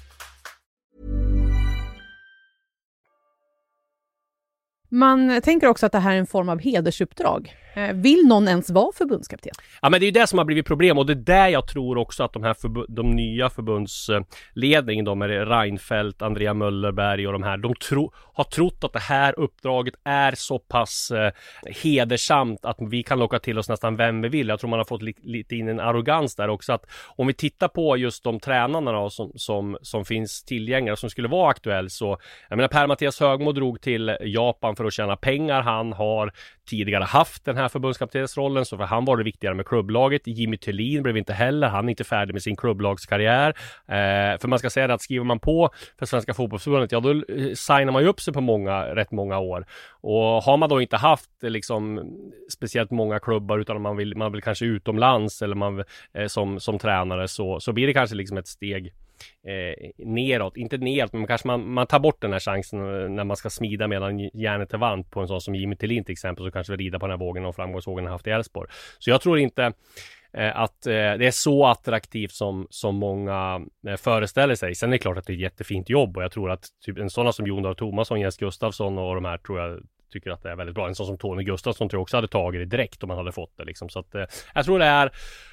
Man 4.91 5.41
tänker 5.41 5.67
också 5.67 5.85
att 5.85 5.91
det 5.91 5.99
här 5.99 6.13
är 6.13 6.19
en 6.19 6.27
form 6.27 6.49
av 6.49 6.59
hedersuppdrag. 6.59 7.55
Eh, 7.73 7.93
vill 7.93 8.27
någon 8.27 8.47
ens 8.47 8.69
vara 8.69 8.91
förbundskapten? 8.93 9.51
Ja 9.81 9.89
men 9.89 9.99
det 9.99 10.03
är 10.03 10.07
ju 10.07 10.11
det 10.11 10.27
som 10.27 10.37
har 10.37 10.45
blivit 10.45 10.65
problem 10.65 10.97
och 10.97 11.05
det 11.05 11.13
är 11.13 11.15
där 11.15 11.47
jag 11.47 11.67
tror 11.67 11.97
också 11.97 12.23
att 12.23 12.33
de 12.33 12.43
här 12.43 12.55
de 12.87 13.11
nya 13.11 13.49
förbundsledningen, 13.49 15.05
de 15.05 15.21
är 15.21 15.27
Reinfeldt, 15.27 16.21
Andrea 16.21 16.53
Möllerberg 16.53 17.27
och 17.27 17.33
de 17.33 17.43
här, 17.43 17.57
de 17.57 17.75
tro, 17.75 18.11
har 18.33 18.43
trott 18.43 18.83
att 18.83 18.93
det 18.93 18.99
här 18.99 19.39
uppdraget 19.39 19.93
är 20.03 20.33
så 20.35 20.59
pass 20.59 21.11
eh, 21.11 21.31
hedersamt 21.83 22.65
att 22.65 22.77
vi 22.79 23.03
kan 23.03 23.19
locka 23.19 23.39
till 23.39 23.59
oss 23.59 23.69
nästan 23.69 23.95
vem 23.95 24.21
vi 24.21 24.29
vill. 24.29 24.47
Jag 24.47 24.59
tror 24.59 24.69
man 24.69 24.79
har 24.79 24.85
fått 24.85 25.01
li, 25.01 25.13
lite 25.21 25.55
in 25.55 25.67
en 25.67 25.79
arrogans 25.79 26.35
där 26.35 26.47
också 26.47 26.73
att 26.73 26.85
om 27.15 27.27
vi 27.27 27.33
tittar 27.33 27.67
på 27.67 27.97
just 27.97 28.23
de 28.23 28.39
tränarna 28.39 28.91
då, 28.91 29.09
som, 29.09 29.31
som, 29.35 29.77
som 29.81 30.05
finns 30.05 30.43
tillgängliga 30.43 30.95
som 30.95 31.09
skulle 31.09 31.27
vara 31.27 31.49
aktuell 31.49 31.89
så 31.89 32.17
jag 32.49 32.55
menar 32.55 32.67
Per-Mattias 32.67 33.19
Högmo 33.19 33.51
drog 33.51 33.81
till 33.81 34.17
Japan 34.21 34.75
för 34.81 34.87
att 34.87 34.93
tjäna 34.93 35.15
pengar. 35.15 35.61
Han 35.61 35.93
har 35.93 36.31
tidigare 36.69 37.03
haft 37.03 37.45
den 37.45 37.57
här 37.57 37.69
förbundskaptensrollen, 37.69 38.65
så 38.65 38.77
för 38.77 38.83
han 38.83 39.05
var 39.05 39.17
det 39.17 39.23
viktigare 39.23 39.55
med 39.55 39.65
klubblaget. 39.65 40.27
Jimmy 40.27 40.57
Tillin 40.57 41.03
blev 41.03 41.17
inte 41.17 41.33
heller, 41.33 41.67
han 41.67 41.85
är 41.85 41.89
inte 41.89 42.03
färdig 42.03 42.33
med 42.33 42.43
sin 42.43 42.55
klubblagskarriär. 42.55 43.49
Eh, 43.87 44.39
för 44.39 44.47
man 44.47 44.59
ska 44.59 44.69
säga 44.69 44.87
det 44.87 44.93
att 44.93 45.01
skriver 45.01 45.25
man 45.25 45.39
på 45.39 45.69
för 45.99 46.05
Svenska 46.05 46.33
Fotbollförbundet, 46.33 46.91
ja 46.91 46.99
då 46.99 47.09
eh, 47.11 47.53
signar 47.53 47.91
man 47.91 48.01
ju 48.01 48.07
upp 48.07 48.21
sig 48.21 48.33
på 48.33 48.41
många, 48.41 48.95
rätt 48.95 49.11
många 49.11 49.39
år. 49.39 49.65
Och 50.01 50.43
har 50.43 50.57
man 50.57 50.69
då 50.69 50.81
inte 50.81 50.97
haft 50.97 51.43
eh, 51.43 51.49
liksom 51.49 52.13
speciellt 52.49 52.91
många 52.91 53.19
klubbar 53.19 53.59
utan 53.59 53.81
man 53.81 53.97
vill, 53.97 54.17
man 54.17 54.31
vill 54.31 54.41
kanske 54.41 54.65
utomlands 54.65 55.41
eller 55.41 55.55
man 55.55 55.83
eh, 56.13 56.27
som, 56.27 56.59
som 56.59 56.79
tränare 56.79 57.27
så, 57.27 57.59
så 57.59 57.73
blir 57.73 57.87
det 57.87 57.93
kanske 57.93 58.15
liksom 58.15 58.37
ett 58.37 58.47
steg 58.47 58.93
eh, 59.47 60.05
neråt, 60.05 60.57
inte 60.57 60.77
neråt, 60.77 61.13
men 61.13 61.27
kanske 61.27 61.47
man, 61.47 61.73
man 61.73 61.87
tar 61.87 61.99
bort 61.99 62.21
den 62.21 62.33
här 62.33 62.39
chansen 62.39 62.79
eh, 62.79 63.09
när 63.09 63.23
man 63.23 63.37
ska 63.37 63.49
smida 63.49 63.87
medan 63.87 64.19
järnet 64.19 64.73
är 64.73 64.77
varmt 64.77 65.11
på 65.11 65.19
en 65.21 65.27
sån 65.27 65.41
som 65.41 65.55
Jimmy 65.55 65.75
Tillin 65.75 66.03
till 66.03 66.13
exempel, 66.13 66.45
så 66.45 66.51
kanske 66.51 66.75
vi 66.75 66.83
rida 66.83 66.99
på 66.99 67.07
den 67.07 67.19
här 67.19 67.25
vågen 67.25 67.45
och 67.45 67.55
framgångsvågen 67.55 68.05
har 68.05 68.11
haft 68.11 68.27
i 68.27 68.29
Elfsborg. 68.29 68.69
Så 68.99 69.09
jag 69.09 69.21
tror 69.21 69.39
inte 69.39 69.73
eh, 70.33 70.59
att 70.59 70.85
eh, 70.87 70.91
det 70.91 71.27
är 71.27 71.31
så 71.31 71.65
attraktivt 71.65 72.31
som, 72.31 72.67
som 72.69 72.95
många 72.95 73.61
eh, 73.87 73.95
föreställer 73.95 74.55
sig. 74.55 74.75
Sen 74.75 74.89
är 74.89 74.91
det 74.91 74.97
klart 74.97 75.17
att 75.17 75.25
det 75.25 75.33
är 75.33 75.35
ett 75.35 75.41
jättefint 75.41 75.89
jobb 75.89 76.17
och 76.17 76.23
jag 76.23 76.31
tror 76.31 76.51
att 76.51 76.65
typ 76.85 76.97
en 76.97 77.09
sådana 77.09 77.31
som 77.31 77.47
Jon 77.47 77.63
Dahl 77.63 77.75
Tomasson, 77.75 78.19
Jens 78.19 78.37
Gustafsson 78.37 78.97
och 78.97 79.15
de 79.15 79.25
här 79.25 79.37
tror 79.37 79.59
jag 79.59 79.81
tycker 80.11 80.31
att 80.31 80.43
det 80.43 80.51
är 80.51 80.55
väldigt 80.55 80.75
bra. 80.75 80.87
En 80.87 80.95
sån 80.95 81.05
som 81.05 81.17
Tony 81.17 81.43
Gustafsson 81.43 81.89
tror 81.89 81.97
jag 81.97 82.01
också 82.01 82.17
hade 82.17 82.27
tagit 82.27 82.61
det 82.61 82.77
direkt 82.77 83.03
om 83.03 83.09
han 83.09 83.17
hade 83.17 83.31
fått 83.31 83.57
det 83.57 83.65
liksom. 83.65 83.89
Så 83.89 83.99
att 83.99 84.15
eh, 84.15 84.25
jag 84.53 84.65
tror 84.65 84.79
det 84.79 84.85
är 84.85 85.11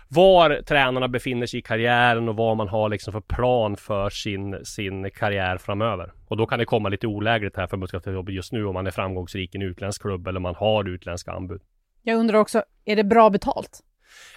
var 0.09 0.63
tränarna 0.63 1.09
befinner 1.09 1.47
sig 1.47 1.61
i 1.61 1.63
karriären 1.63 2.29
och 2.29 2.37
vad 2.37 2.57
man 2.57 2.69
har 2.69 2.89
liksom 2.89 3.13
för 3.13 3.21
plan 3.21 3.77
för 3.77 4.11
sin, 4.11 4.65
sin 4.65 5.11
karriär 5.11 5.59
framöver. 5.59 6.13
Och 6.27 6.37
då 6.37 6.47
kan 6.47 6.59
det 6.59 6.65
komma 6.65 6.89
lite 6.89 7.07
olägligt 7.07 7.57
här 7.57 7.67
för 7.67 7.71
förbundskaptensjobbet 7.71 8.35
just 8.35 8.53
nu 8.53 8.67
om 8.67 8.75
man 8.75 8.87
är 8.87 8.91
framgångsrik 8.91 9.55
i 9.55 9.59
en 9.59 9.63
utländsk 9.63 10.03
klubb 10.03 10.29
eller 10.29 10.41
man 10.41 10.55
har 10.55 10.89
utländska 10.89 11.33
anbud. 11.33 11.61
Jag 12.03 12.19
undrar 12.19 12.39
också, 12.39 12.63
är 12.85 12.97
det 12.97 13.05
bra 13.05 13.31
betalt? 13.31 13.81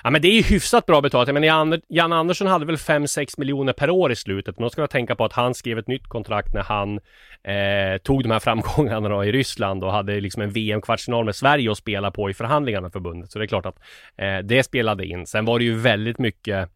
Ja 0.03 0.09
men 0.09 0.21
det 0.21 0.27
är 0.27 0.35
ju 0.35 0.41
hyfsat 0.41 0.85
bra 0.85 1.01
betalt. 1.01 1.33
Men 1.33 1.43
Jan, 1.43 1.81
Jan 1.87 2.13
Andersson 2.13 2.47
hade 2.47 2.65
väl 2.65 2.75
5-6 2.75 3.33
miljoner 3.37 3.73
per 3.73 3.89
år 3.89 4.11
i 4.11 4.15
slutet. 4.15 4.57
Men 4.57 4.63
då 4.63 4.69
ska 4.69 4.81
man 4.81 4.87
tänka 4.87 5.15
på 5.15 5.25
att 5.25 5.33
han 5.33 5.53
skrev 5.53 5.79
ett 5.79 5.87
nytt 5.87 6.07
kontrakt 6.07 6.53
när 6.53 6.63
han 6.63 6.99
eh, 7.43 7.97
tog 8.03 8.23
de 8.23 8.31
här 8.31 8.39
framgångarna 8.49 9.09
då 9.09 9.25
i 9.25 9.31
Ryssland 9.31 9.83
och 9.83 9.91
hade 9.91 10.21
liksom 10.21 10.41
en 10.41 10.51
VM-kvartsfinal 10.51 11.25
med 11.25 11.35
Sverige 11.35 11.71
att 11.71 11.77
spela 11.77 12.11
på 12.11 12.29
i 12.29 12.33
förhandlingarna 12.33 12.81
med 12.81 12.93
förbundet. 12.93 13.31
Så 13.31 13.39
det 13.39 13.45
är 13.45 13.47
klart 13.47 13.65
att 13.65 13.79
eh, 14.17 14.37
det 14.37 14.63
spelade 14.63 15.05
in. 15.05 15.25
Sen 15.27 15.45
var 15.45 15.59
det 15.59 15.65
ju 15.65 15.75
väldigt 15.75 16.19
mycket 16.19 16.69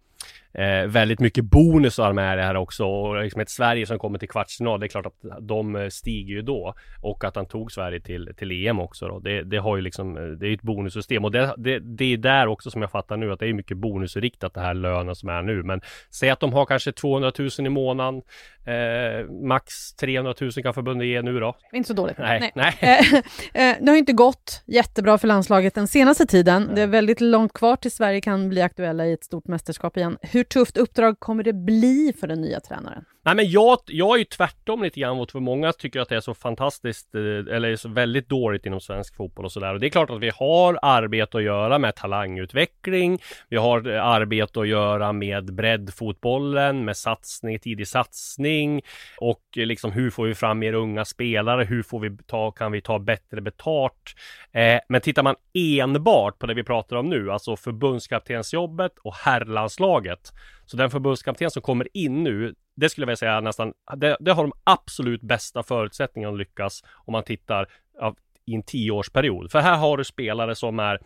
eh, 0.57 0.87
väldigt 0.87 1.19
mycket 1.19 1.43
bonusar 1.43 2.13
med 2.13 2.37
det 2.37 2.43
här 2.43 2.55
också 2.55 2.85
och 2.85 3.23
liksom 3.23 3.41
ett 3.41 3.49
Sverige 3.49 3.85
som 3.85 3.99
kommer 3.99 4.19
till 4.19 4.29
kvartsfinal. 4.29 4.79
Det 4.79 4.85
är 4.85 4.87
klart 4.87 5.05
att 5.05 5.47
de 5.47 5.75
eh, 5.75 5.89
stiger 5.89 6.35
ju 6.35 6.41
då 6.41 6.73
och 7.01 7.23
att 7.23 7.35
han 7.35 7.45
tog 7.45 7.71
Sverige 7.71 7.99
till, 7.99 8.33
till 8.37 8.67
EM 8.67 8.79
också 8.79 9.07
då. 9.07 9.19
Det, 9.19 9.43
det 9.43 9.57
har 9.57 9.75
ju 9.75 9.81
liksom, 9.81 10.17
eh, 10.17 10.23
det 10.23 10.47
är 10.47 10.53
ett 10.53 10.61
bonussystem 10.61 11.25
och 11.25 11.31
det, 11.31 11.53
det, 11.57 11.79
det 11.79 12.13
är 12.13 12.17
där 12.17 12.47
också 12.47 12.71
som 12.71 12.81
jag 12.81 12.91
fattar 12.91 13.17
nu 13.17 13.31
att 13.31 13.39
det 13.39 13.47
är 13.47 13.53
mycket 13.53 13.77
bonusriktat 13.77 14.53
det 14.53 14.61
här 14.61 14.73
lönen 14.73 15.15
som 15.15 15.29
är 15.29 15.41
nu. 15.41 15.63
Men 15.63 15.81
säg 16.11 16.29
att 16.29 16.39
de 16.39 16.53
har 16.53 16.65
kanske 16.65 16.91
200 16.91 17.31
000 17.39 17.49
i 17.59 17.69
månaden 17.69 18.21
Eh, 18.67 19.25
max 19.29 19.93
300 19.93 20.33
000 20.41 20.51
kan 20.51 20.73
förbundet 20.73 21.07
ge 21.07 21.21
nu 21.21 21.39
då. 21.39 21.55
Inte 21.73 21.87
så 21.87 21.93
dåligt. 21.93 22.17
Nej. 22.17 22.51
Nej. 22.55 22.75
Eh, 23.53 23.75
det 23.81 23.91
har 23.91 23.97
inte 23.97 24.13
gått 24.13 24.63
jättebra 24.65 25.17
för 25.17 25.27
landslaget 25.27 25.75
den 25.75 25.87
senaste 25.87 26.25
tiden. 26.25 26.71
Det 26.75 26.81
är 26.81 26.87
väldigt 26.87 27.21
långt 27.21 27.53
kvar 27.53 27.75
till 27.75 27.91
Sverige 27.91 28.21
kan 28.21 28.49
bli 28.49 28.61
aktuella 28.61 29.05
i 29.05 29.13
ett 29.13 29.23
stort 29.23 29.47
mästerskap 29.47 29.97
igen. 29.97 30.17
Hur 30.21 30.43
hur 30.45 30.49
tufft 30.49 30.77
uppdrag 30.77 31.19
kommer 31.19 31.43
det 31.43 31.53
bli 31.53 32.13
för 32.19 32.27
den 32.27 32.41
nya 32.41 32.59
tränaren? 32.59 33.05
Nej 33.25 33.35
men 33.35 33.49
jag, 33.49 33.77
jag 33.87 34.15
är 34.15 34.17
ju 34.17 34.23
tvärtom 34.23 34.83
lite 34.83 34.99
grann 34.99 35.17
mot 35.17 35.31
för 35.31 35.39
många 35.39 35.73
tycker 35.73 35.99
att 35.99 36.09
det 36.09 36.15
är 36.15 36.19
så 36.19 36.33
fantastiskt 36.33 37.15
eh, 37.15 37.55
eller 37.55 37.75
så 37.75 37.89
väldigt 37.89 38.29
dåligt 38.29 38.65
inom 38.65 38.81
svensk 38.81 39.15
fotboll 39.15 39.45
och 39.45 39.51
sådär. 39.51 39.73
Och 39.73 39.79
det 39.79 39.87
är 39.87 39.89
klart 39.89 40.09
att 40.09 40.19
vi 40.19 40.31
har 40.35 40.79
arbete 40.81 41.37
att 41.37 41.43
göra 41.43 41.79
med 41.79 41.95
talangutveckling. 41.95 43.19
Vi 43.49 43.57
har 43.57 43.87
eh, 43.87 44.05
arbete 44.05 44.59
att 44.59 44.67
göra 44.67 45.13
med 45.13 45.53
breddfotbollen, 45.53 46.85
med 46.85 46.97
satsning, 46.97 47.59
tidig 47.59 47.87
satsning 47.87 48.81
och 49.17 49.41
eh, 49.57 49.65
liksom 49.65 49.91
hur 49.91 50.09
får 50.09 50.25
vi 50.25 50.35
fram 50.35 50.59
mer 50.59 50.73
unga 50.73 51.05
spelare? 51.05 51.63
Hur 51.63 51.83
får 51.83 51.99
vi 51.99 52.17
ta, 52.25 52.51
kan 52.51 52.71
vi 52.71 52.81
ta 52.81 52.99
bättre 52.99 53.41
betalt? 53.41 54.15
Eh, 54.51 54.79
men 54.89 55.01
tittar 55.01 55.23
man 55.23 55.35
enbart 55.53 56.39
på 56.39 56.45
det 56.45 56.53
vi 56.53 56.63
pratar 56.63 56.95
om 56.95 57.09
nu, 57.09 57.31
alltså 57.31 57.55
förbundskaptensjobbet 57.55 58.91
och 59.03 59.15
herrlandslaget 59.15 60.31
så 60.65 60.77
den 60.77 60.89
förbundskapten 60.89 61.51
som 61.51 61.61
kommer 61.61 61.87
in 61.93 62.23
nu, 62.23 62.55
det 62.75 62.89
skulle 62.89 63.03
jag 63.03 63.07
vilja 63.07 63.17
säga 63.17 63.41
nästan, 63.41 63.73
det, 63.95 64.17
det 64.19 64.31
har 64.31 64.43
de 64.43 64.53
absolut 64.63 65.21
bästa 65.21 65.63
förutsättningarna 65.63 66.33
att 66.33 66.39
lyckas 66.39 66.83
om 67.05 67.11
man 67.11 67.23
tittar 67.23 67.67
av, 67.99 68.15
i 68.45 68.55
en 68.55 68.63
tioårsperiod. 68.63 69.51
För 69.51 69.59
här 69.59 69.77
har 69.77 69.97
du 69.97 70.03
spelare 70.03 70.55
som 70.55 70.79
är 70.79 70.99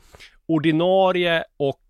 ordinarie 0.46 1.44
och 1.58 1.84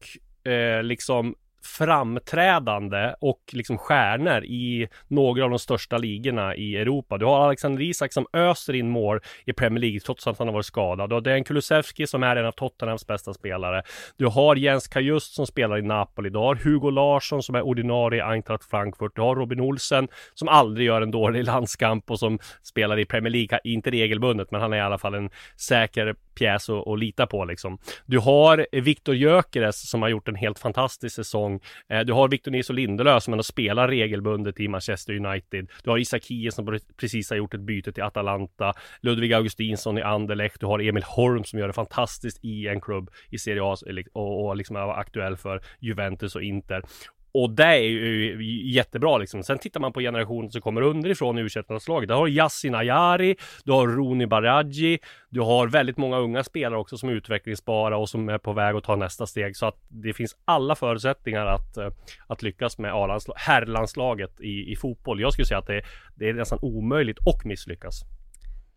eh, 0.51 0.83
liksom 0.83 1.35
framträdande 1.61 3.13
och 3.21 3.41
liksom 3.51 3.77
stjärnor 3.77 4.43
i 4.43 4.87
några 5.07 5.43
av 5.43 5.49
de 5.49 5.59
största 5.59 5.97
ligorna 5.97 6.55
i 6.55 6.77
Europa. 6.77 7.17
Du 7.17 7.25
har 7.25 7.39
Alexander 7.45 7.81
Isak 7.81 8.13
som 8.13 8.25
öser 8.33 8.75
in 8.75 8.89
mål 8.89 9.19
i 9.45 9.53
Premier 9.53 9.81
League 9.81 9.99
trots 9.99 10.27
att 10.27 10.39
han 10.39 10.47
har 10.47 10.53
varit 10.53 10.65
skadad. 10.65 11.09
Du 11.09 11.15
har 11.15 11.21
Dejan 11.21 11.43
Kulusevski 11.43 12.07
som 12.07 12.23
är 12.23 12.35
en 12.35 12.45
av 12.45 12.51
Tottenhams 12.51 13.07
bästa 13.07 13.33
spelare. 13.33 13.83
Du 14.17 14.25
har 14.25 14.55
Jens 14.55 14.87
Kajust 14.87 15.33
som 15.33 15.47
spelar 15.47 15.77
i 15.77 15.81
Napoli. 15.81 16.29
Du 16.29 16.39
har 16.39 16.55
Hugo 16.55 16.89
Larsson 16.89 17.43
som 17.43 17.55
är 17.55 17.61
ordinarie 17.61 18.19
i 18.19 18.21
Eintracht 18.21 18.69
Frankfurt. 18.69 19.15
Du 19.15 19.21
har 19.21 19.35
Robin 19.35 19.59
Olsen 19.59 20.07
som 20.33 20.47
aldrig 20.47 20.87
gör 20.87 21.01
en 21.01 21.11
dålig 21.11 21.45
landskamp 21.45 22.11
och 22.11 22.19
som 22.19 22.39
spelar 22.63 22.99
i 22.99 23.05
Premier 23.05 23.31
League, 23.31 23.59
inte 23.63 23.91
regelbundet, 23.91 24.51
men 24.51 24.61
han 24.61 24.73
är 24.73 24.77
i 24.77 24.81
alla 24.81 24.97
fall 24.97 25.13
en 25.13 25.29
säker 25.57 26.15
pjäs 26.39 26.69
att, 26.69 26.87
att 26.87 26.99
lita 26.99 27.27
på 27.27 27.45
liksom. 27.45 27.77
Du 28.05 28.19
har 28.19 28.67
Viktor 28.71 29.15
Gyökeres 29.15 29.89
som 29.89 30.01
har 30.01 30.09
gjort 30.09 30.27
en 30.27 30.35
helt 30.35 30.59
fantastisk 30.59 31.15
säsong. 31.15 31.48
Eh, 31.89 31.99
du 31.99 32.13
har 32.13 32.27
Victor 32.27 32.51
Nilsson 32.51 32.75
Lindelöf 32.75 33.23
som 33.23 33.33
ändå 33.33 33.43
spelar 33.43 33.87
regelbundet 33.87 34.59
i 34.59 34.67
Manchester 34.67 35.13
United. 35.25 35.67
Du 35.83 35.89
har 35.89 35.97
Isak 35.97 36.25
Hie 36.25 36.51
som 36.51 36.79
precis 36.97 37.29
har 37.29 37.37
gjort 37.37 37.53
ett 37.53 37.61
byte 37.61 37.91
till 37.91 38.03
Atalanta. 38.03 38.73
Ludvig 39.01 39.33
Augustinsson 39.33 39.97
i 39.97 40.01
Anderlecht. 40.01 40.59
Du 40.59 40.65
har 40.65 40.79
Emil 40.79 41.03
Holm 41.03 41.43
som 41.43 41.59
gör 41.59 41.67
det 41.67 41.73
fantastiskt 41.73 42.45
i 42.45 42.67
en 42.67 42.81
klubb 42.81 43.09
i 43.29 43.37
Serie 43.37 43.63
A 43.63 43.75
och, 44.13 44.45
och 44.45 44.55
liksom 44.55 44.75
är 44.75 44.99
aktuell 44.99 45.37
för 45.37 45.61
Juventus 45.79 46.35
och 46.35 46.43
Inter. 46.43 46.83
Och 47.31 47.49
det 47.49 47.63
är 47.63 47.75
ju 47.75 48.71
jättebra 48.71 49.17
liksom. 49.17 49.43
Sen 49.43 49.57
tittar 49.57 49.79
man 49.79 49.93
på 49.93 49.99
generationen 49.99 50.51
som 50.51 50.61
kommer 50.61 50.81
underifrån 50.81 51.37
i 51.37 51.41
u 51.41 51.47
Där 51.47 52.13
har 52.13 52.25
du 52.25 52.31
Yassin 52.31 52.75
Ayari, 52.75 53.35
du 53.63 53.71
har 53.71 53.87
Roni 53.87 54.27
Baraji, 54.27 54.99
du 55.29 55.41
har 55.41 55.67
väldigt 55.67 55.97
många 55.97 56.17
unga 56.17 56.43
spelare 56.43 56.79
också 56.79 56.97
som 56.97 57.09
är 57.09 57.13
utvecklingsbara 57.13 57.97
och 57.97 58.09
som 58.09 58.29
är 58.29 58.37
på 58.37 58.53
väg 58.53 58.75
att 58.75 58.83
ta 58.83 58.95
nästa 58.95 59.27
steg. 59.27 59.55
Så 59.57 59.65
att 59.65 59.75
det 59.87 60.13
finns 60.13 60.35
alla 60.45 60.75
förutsättningar 60.75 61.45
att, 61.45 61.77
eh, 61.77 61.89
att 62.27 62.41
lyckas 62.41 62.77
med 62.77 62.91
herrlandslaget 63.35 64.41
i, 64.41 64.71
i 64.71 64.75
fotboll. 64.75 65.21
Jag 65.21 65.33
skulle 65.33 65.45
säga 65.45 65.57
att 65.57 65.67
det, 65.67 65.81
det 66.15 66.29
är 66.29 66.33
nästan 66.33 66.59
omöjligt 66.61 67.17
och 67.25 67.45
misslyckas. 67.45 68.03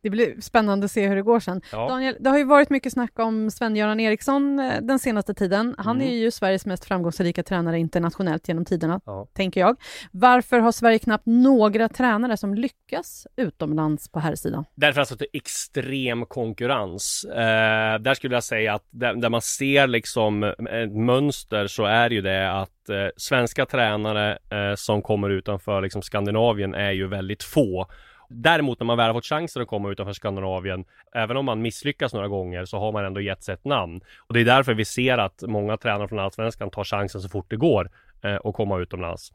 Det 0.02 0.10
blir 0.10 0.40
spännande 0.40 0.84
att 0.84 0.90
se 0.90 1.08
hur 1.08 1.16
det 1.16 1.22
går 1.22 1.40
sen. 1.40 1.60
Ja. 1.72 1.88
Daniel, 1.88 2.16
det 2.20 2.30
har 2.30 2.38
ju 2.38 2.44
varit 2.44 2.70
mycket 2.70 2.92
snack 2.92 3.18
om 3.18 3.50
Sven-Göran 3.50 4.00
Eriksson 4.00 4.58
eh, 4.58 4.80
den 4.82 4.98
senaste 4.98 5.34
tiden. 5.34 5.74
Han 5.78 5.96
mm. 5.96 6.08
är 6.08 6.16
ju 6.16 6.30
Sveriges 6.30 6.66
mest 6.66 6.84
framgångsrika 6.84 7.42
tränare 7.42 7.78
internationellt 7.78 8.48
genom 8.48 8.64
tiderna, 8.64 9.00
ja. 9.06 9.28
tänker 9.32 9.60
jag. 9.60 9.76
Varför 10.12 10.58
har 10.58 10.72
Sverige 10.72 10.98
knappt 10.98 11.26
några 11.26 11.88
tränare 11.88 12.36
som 12.36 12.54
lyckas 12.54 13.26
utomlands 13.36 14.08
på 14.08 14.20
här 14.20 14.34
sidan? 14.34 14.64
Därför 14.74 15.00
att 15.00 15.18
det 15.18 15.24
är 15.24 15.36
extrem 15.36 16.26
konkurrens. 16.26 17.24
Eh, 17.24 17.98
där 18.00 18.14
skulle 18.14 18.34
jag 18.34 18.44
säga 18.44 18.74
att 18.74 18.86
där, 18.90 19.14
där, 19.14 19.28
man 19.28 19.42
ser 19.42 19.86
liksom 19.86 20.42
ett 20.70 20.92
mönster 20.92 21.66
så 21.66 21.84
är 21.84 22.10
ju 22.10 22.20
det 22.20 22.52
att 22.52 22.88
eh, 22.88 22.96
svenska 23.16 23.66
tränare 23.66 24.32
eh, 24.32 24.74
som 24.76 25.02
kommer 25.02 25.30
utanför 25.30 25.82
liksom 25.82 26.02
Skandinavien 26.02 26.74
är 26.74 26.92
ju 26.92 27.08
väldigt 27.08 27.42
få. 27.42 27.86
Däremot 28.34 28.80
när 28.80 28.84
man 28.84 28.96
väl 28.96 29.06
har 29.06 29.14
fått 29.14 29.26
chansen 29.26 29.62
att 29.62 29.68
komma 29.68 29.90
utanför 29.90 30.12
Skandinavien, 30.12 30.84
även 31.14 31.36
om 31.36 31.44
man 31.44 31.62
misslyckas 31.62 32.12
några 32.12 32.28
gånger, 32.28 32.64
så 32.64 32.78
har 32.78 32.92
man 32.92 33.04
ändå 33.04 33.20
gett 33.20 33.42
sig 33.42 33.54
ett 33.54 33.64
namn. 33.64 34.00
Och 34.18 34.34
det 34.34 34.40
är 34.40 34.44
därför 34.44 34.74
vi 34.74 34.84
ser 34.84 35.18
att 35.18 35.42
många 35.42 35.76
tränare 35.76 36.08
från 36.08 36.18
Allsvenskan 36.18 36.70
tar 36.70 36.84
chansen 36.84 37.20
så 37.20 37.28
fort 37.28 37.46
det 37.48 37.56
går 37.56 37.90
eh, 38.22 38.36
och 38.36 38.54
komma 38.54 38.78
utomlands. 38.78 39.32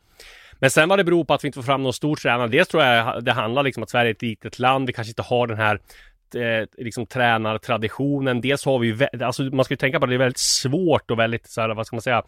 Men 0.60 0.70
sen 0.70 0.90
vad 0.90 1.00
det 1.00 1.04
beror 1.04 1.26
på 1.26 1.34
att 1.34 1.44
vi 1.44 1.48
inte 1.48 1.58
får 1.58 1.64
fram 1.64 1.84
någon 1.84 1.94
stor 1.94 2.16
tränare, 2.16 2.48
dels 2.48 2.68
tror 2.68 2.84
jag 2.84 3.24
det 3.24 3.32
handlar 3.32 3.64
liksom 3.64 3.84
att 3.84 3.90
Sverige 3.90 4.10
är 4.10 4.14
ett 4.14 4.22
litet 4.22 4.60
land, 4.60 4.88
vi 4.88 4.94
kanske 4.94 5.12
inte 5.12 5.22
har 5.22 5.48
den 5.48 5.58
här 5.58 5.80
eh, 6.36 6.66
liksom 6.78 7.06
tränartraditionen. 7.06 8.42
Dels 8.42 8.66
har 8.66 8.80
vi 8.80 8.88
ju, 8.88 9.08
alltså 9.24 9.44
man 9.44 9.66
ska 9.66 9.74
ju 9.74 9.78
tänka 9.78 10.00
på 10.00 10.06
att 10.06 10.10
det 10.10 10.16
är 10.16 10.20
väldigt 10.20 10.40
svårt 10.40 11.12
och 11.12 11.20
väldigt 11.20 11.48
så 11.48 11.62
här, 11.62 11.70
vad 11.70 11.88
ska 11.88 11.96
man 11.96 12.02
säga, 12.02 12.24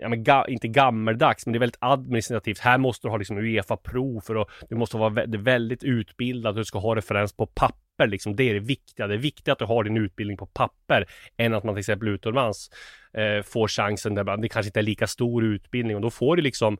ja, 0.00 0.08
men 0.08 0.24
ga, 0.24 0.46
inte 0.48 0.68
gammeldags, 0.68 1.46
men 1.46 1.52
det 1.52 1.56
är 1.56 1.60
väldigt 1.60 1.78
administrativt. 1.80 2.58
Här 2.58 2.78
måste 2.78 3.06
du 3.06 3.10
ha 3.10 3.16
liksom 3.16 3.38
Uefa-prov 3.38 4.20
för 4.20 4.36
att 4.36 4.48
du 4.68 4.76
måste 4.76 4.96
vara 4.96 5.10
vä 5.10 5.24
väldigt 5.28 5.84
utbildad, 5.84 6.56
du 6.56 6.64
ska 6.64 6.78
ha 6.78 6.96
referens 6.96 7.32
på 7.32 7.46
papper 7.46 8.06
liksom. 8.06 8.36
Det 8.36 8.44
är 8.50 8.54
det 8.54 8.60
viktiga. 8.60 9.06
Det 9.06 9.14
är 9.14 9.18
viktigt 9.18 9.48
att 9.48 9.58
du 9.58 9.64
har 9.64 9.84
din 9.84 9.96
utbildning 9.96 10.36
på 10.36 10.46
papper 10.46 11.06
än 11.36 11.54
att 11.54 11.64
man 11.64 11.74
till 11.74 11.80
exempel 11.80 12.08
utomlands 12.08 12.70
eh, 13.12 13.42
får 13.42 13.68
chansen 13.68 14.14
där 14.14 14.36
det 14.36 14.48
kanske 14.48 14.68
inte 14.68 14.80
är 14.80 14.84
lika 14.84 15.06
stor 15.06 15.44
utbildning 15.44 15.96
och 15.96 16.02
då 16.02 16.10
får 16.10 16.36
du 16.36 16.42
liksom 16.42 16.78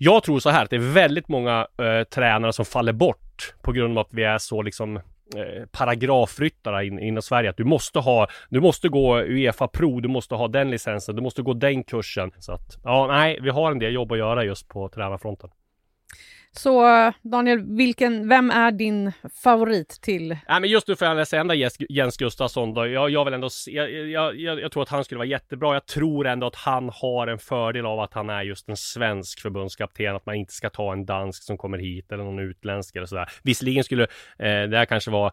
jag 0.00 0.22
tror 0.22 0.40
så 0.40 0.50
här 0.50 0.64
att 0.64 0.70
det 0.70 0.76
är 0.76 0.92
väldigt 0.92 1.28
många 1.28 1.66
eh, 1.78 2.04
tränare 2.04 2.52
som 2.52 2.64
faller 2.64 2.92
bort 2.92 3.54
på 3.62 3.72
grund 3.72 3.98
av 3.98 4.06
att 4.06 4.14
vi 4.14 4.24
är 4.24 4.38
så 4.38 4.62
liksom 4.62 5.00
eh, 5.36 5.66
paragrafryttare 5.72 6.86
in, 6.86 6.98
inom 6.98 7.22
Sverige 7.22 7.50
att 7.50 7.56
du 7.56 7.64
måste 7.64 7.98
ha, 7.98 8.26
du 8.50 8.60
måste 8.60 8.88
gå 8.88 9.18
Uefa 9.18 9.68
Pro, 9.68 10.00
du 10.00 10.08
måste 10.08 10.34
ha 10.34 10.48
den 10.48 10.70
licensen, 10.70 11.16
du 11.16 11.22
måste 11.22 11.42
gå 11.42 11.54
den 11.54 11.84
kursen. 11.84 12.30
Så 12.38 12.52
att, 12.52 12.78
ja, 12.84 13.06
nej, 13.06 13.38
vi 13.42 13.50
har 13.50 13.70
en 13.70 13.78
del 13.78 13.94
jobb 13.94 14.12
att 14.12 14.18
göra 14.18 14.44
just 14.44 14.68
på 14.68 14.88
tränarfronten. 14.88 15.50
Så 16.52 16.82
Daniel, 17.22 17.76
vilken, 17.76 18.28
vem 18.28 18.50
är 18.50 18.70
din 18.70 19.12
favorit 19.42 19.88
till? 20.02 20.28
Nej, 20.28 20.60
men 20.60 20.70
just 20.70 20.88
nu 20.88 20.96
får 20.96 21.08
jag 21.08 21.16
läsa 21.16 21.38
ända 21.38 21.54
Jens 21.88 22.16
Gustafsson 22.16 22.74
då. 22.74 22.86
Jag, 22.86 23.10
jag 23.10 23.24
vill 23.24 23.34
ändå 23.34 23.50
se, 23.50 23.70
jag, 23.70 23.90
jag, 23.90 24.36
jag, 24.36 24.60
jag, 24.60 24.72
tror 24.72 24.82
att 24.82 24.88
han 24.88 25.04
skulle 25.04 25.18
vara 25.18 25.28
jättebra. 25.28 25.74
Jag 25.74 25.86
tror 25.86 26.26
ändå 26.26 26.46
att 26.46 26.56
han 26.56 26.90
har 26.94 27.26
en 27.26 27.38
fördel 27.38 27.86
av 27.86 28.00
att 28.00 28.14
han 28.14 28.30
är 28.30 28.42
just 28.42 28.68
en 28.68 28.76
svensk 28.76 29.40
förbundskapten. 29.40 30.16
Att 30.16 30.26
man 30.26 30.34
inte 30.34 30.52
ska 30.52 30.70
ta 30.70 30.92
en 30.92 31.06
dansk 31.06 31.42
som 31.42 31.58
kommer 31.58 31.78
hit 31.78 32.12
eller 32.12 32.24
någon 32.24 32.38
utländsk 32.38 32.96
eller 32.96 33.06
sådär. 33.06 33.28
Visserligen 33.42 33.84
skulle 33.84 34.02
eh, 34.38 34.62
det 34.70 34.76
här 34.76 34.84
kanske 34.84 35.10
vara 35.10 35.32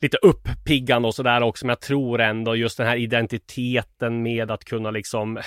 lite 0.00 0.16
uppiggande 0.16 1.08
och 1.08 1.14
sådär 1.14 1.42
också, 1.42 1.66
men 1.66 1.70
jag 1.70 1.80
tror 1.80 2.20
ändå 2.20 2.56
just 2.56 2.78
den 2.78 2.86
här 2.86 2.96
identiteten 2.96 4.22
med 4.22 4.50
att 4.50 4.64
kunna 4.64 4.90
liksom 4.90 5.38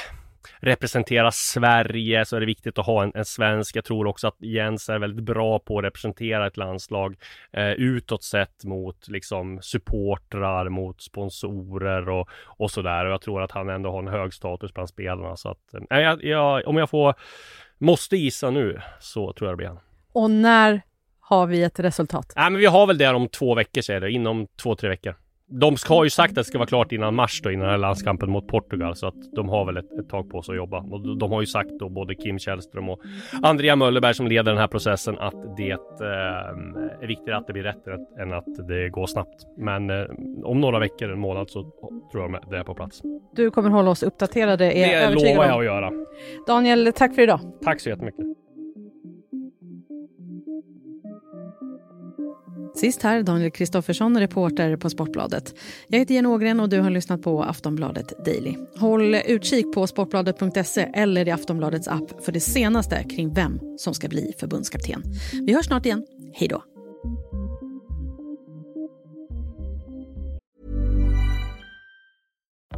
representera 0.59 1.31
Sverige 1.31 2.25
så 2.25 2.35
är 2.35 2.39
det 2.39 2.45
viktigt 2.45 2.77
att 2.77 2.85
ha 2.85 3.03
en, 3.03 3.11
en 3.15 3.25
svensk. 3.25 3.75
Jag 3.75 3.85
tror 3.85 4.07
också 4.07 4.27
att 4.27 4.41
Jens 4.41 4.89
är 4.89 4.99
väldigt 4.99 5.25
bra 5.25 5.59
på 5.59 5.77
att 5.77 5.83
representera 5.83 6.47
ett 6.47 6.57
landslag 6.57 7.15
eh, 7.51 7.71
utåt 7.71 8.23
sett 8.23 8.63
mot 8.63 9.07
liksom 9.07 9.59
supportrar, 9.61 10.69
mot 10.69 11.01
sponsorer 11.01 12.09
och, 12.09 12.29
och 12.45 12.71
sådär. 12.71 13.05
Och 13.05 13.11
jag 13.11 13.21
tror 13.21 13.41
att 13.41 13.51
han 13.51 13.69
ändå 13.69 13.91
har 13.91 13.99
en 13.99 14.07
hög 14.07 14.33
status 14.33 14.73
bland 14.73 14.89
spelarna. 14.89 15.35
Så 15.35 15.49
att, 15.49 15.73
eh, 15.89 15.99
jag, 15.99 16.23
jag, 16.23 16.67
om 16.67 16.77
jag 16.77 16.89
får, 16.89 17.13
måste 17.77 18.17
gissa 18.17 18.49
nu 18.49 18.81
så 18.99 19.33
tror 19.33 19.47
jag 19.47 19.53
det 19.53 19.57
blir 19.57 19.67
han. 19.67 19.79
Och 20.13 20.31
när 20.31 20.81
har 21.19 21.47
vi 21.47 21.63
ett 21.63 21.79
resultat? 21.79 22.33
Nej, 22.35 22.49
men 22.51 22.59
vi 22.59 22.65
har 22.65 22.87
väl 22.87 22.97
det 22.97 23.09
om 23.09 23.27
två 23.27 23.55
veckor 23.55 23.81
säger 23.81 24.01
det, 24.01 24.11
inom 24.11 24.47
två, 24.61 24.75
tre 24.75 24.89
veckor. 24.89 25.15
De 25.51 25.75
har 25.87 26.03
ju 26.03 26.09
sagt 26.09 26.31
att 26.31 26.35
det 26.35 26.43
ska 26.43 26.57
vara 26.57 26.67
klart 26.67 26.91
innan 26.91 27.15
mars 27.15 27.41
då, 27.41 27.51
innan 27.51 27.61
den 27.61 27.71
här 27.71 27.77
landskampen 27.77 28.29
mot 28.29 28.47
Portugal. 28.47 28.95
Så 28.95 29.07
att 29.07 29.15
de 29.35 29.49
har 29.49 29.65
väl 29.65 29.77
ett, 29.77 29.91
ett 29.99 30.09
tag 30.09 30.29
på 30.29 30.41
sig 30.41 30.53
att 30.53 30.57
jobba. 30.57 30.77
Och 30.77 31.17
de 31.17 31.31
har 31.31 31.41
ju 31.41 31.47
sagt 31.47 31.69
då, 31.79 31.89
både 31.89 32.15
Kim 32.15 32.39
Källström 32.39 32.89
och 32.89 32.99
Andrea 33.43 33.75
Möllerberg 33.75 34.13
som 34.13 34.27
leder 34.27 34.51
den 34.51 34.57
här 34.57 34.67
processen, 34.67 35.19
att 35.19 35.57
det 35.57 35.71
eh, 35.71 37.03
är 37.03 37.07
viktigare 37.07 37.37
att 37.37 37.47
det 37.47 37.53
blir 37.53 37.63
rätt 37.63 37.87
än 38.19 38.33
att 38.33 38.67
det 38.67 38.89
går 38.89 39.07
snabbt. 39.07 39.45
Men 39.57 39.89
eh, 39.89 40.05
om 40.43 40.61
några 40.61 40.79
veckor, 40.79 41.11
en 41.11 41.19
månad, 41.19 41.49
så 41.49 41.63
tror 42.11 42.23
jag 42.23 42.49
det 42.49 42.57
är 42.57 42.63
på 42.63 42.73
plats. 42.73 43.01
Du 43.35 43.51
kommer 43.51 43.69
hålla 43.69 43.91
oss 43.91 44.03
uppdaterade, 44.03 44.73
är 44.73 45.09
Det 45.09 45.15
lovar 45.15 45.45
jag 45.45 45.59
att 45.59 45.65
göra. 45.65 45.91
Daniel, 46.47 46.91
tack 46.95 47.15
för 47.15 47.21
idag. 47.21 47.39
Tack 47.63 47.79
så 47.79 47.89
jättemycket. 47.89 48.25
Sist 52.79 53.03
här 53.03 53.23
Daniel 53.23 53.51
Kristoffersson, 53.51 54.19
reporter 54.19 54.75
på 54.77 54.89
Sportbladet. 54.89 55.55
Jag 55.87 55.99
heter 55.99 56.13
Jenny 56.13 56.27
Ågren 56.27 56.59
och 56.59 56.69
du 56.69 56.79
har 56.79 56.89
lyssnat 56.89 57.21
på 57.21 57.43
Aftonbladet 57.43 58.25
Daily. 58.25 58.55
Håll 58.77 59.15
utkik 59.15 59.73
på 59.73 59.87
sportbladet.se 59.87 60.91
eller 60.93 61.27
i 61.27 61.31
Aftonbladets 61.31 61.87
app 61.87 62.25
för 62.25 62.31
det 62.31 62.39
senaste 62.39 63.03
kring 63.03 63.33
vem 63.33 63.59
som 63.77 63.93
ska 63.93 64.07
bli 64.07 64.33
förbundskapten. 64.39 65.03
Vi 65.45 65.53
hörs 65.53 65.65
snart 65.65 65.85
igen. 65.85 66.05
Hej 66.33 66.47
då! 66.47 66.63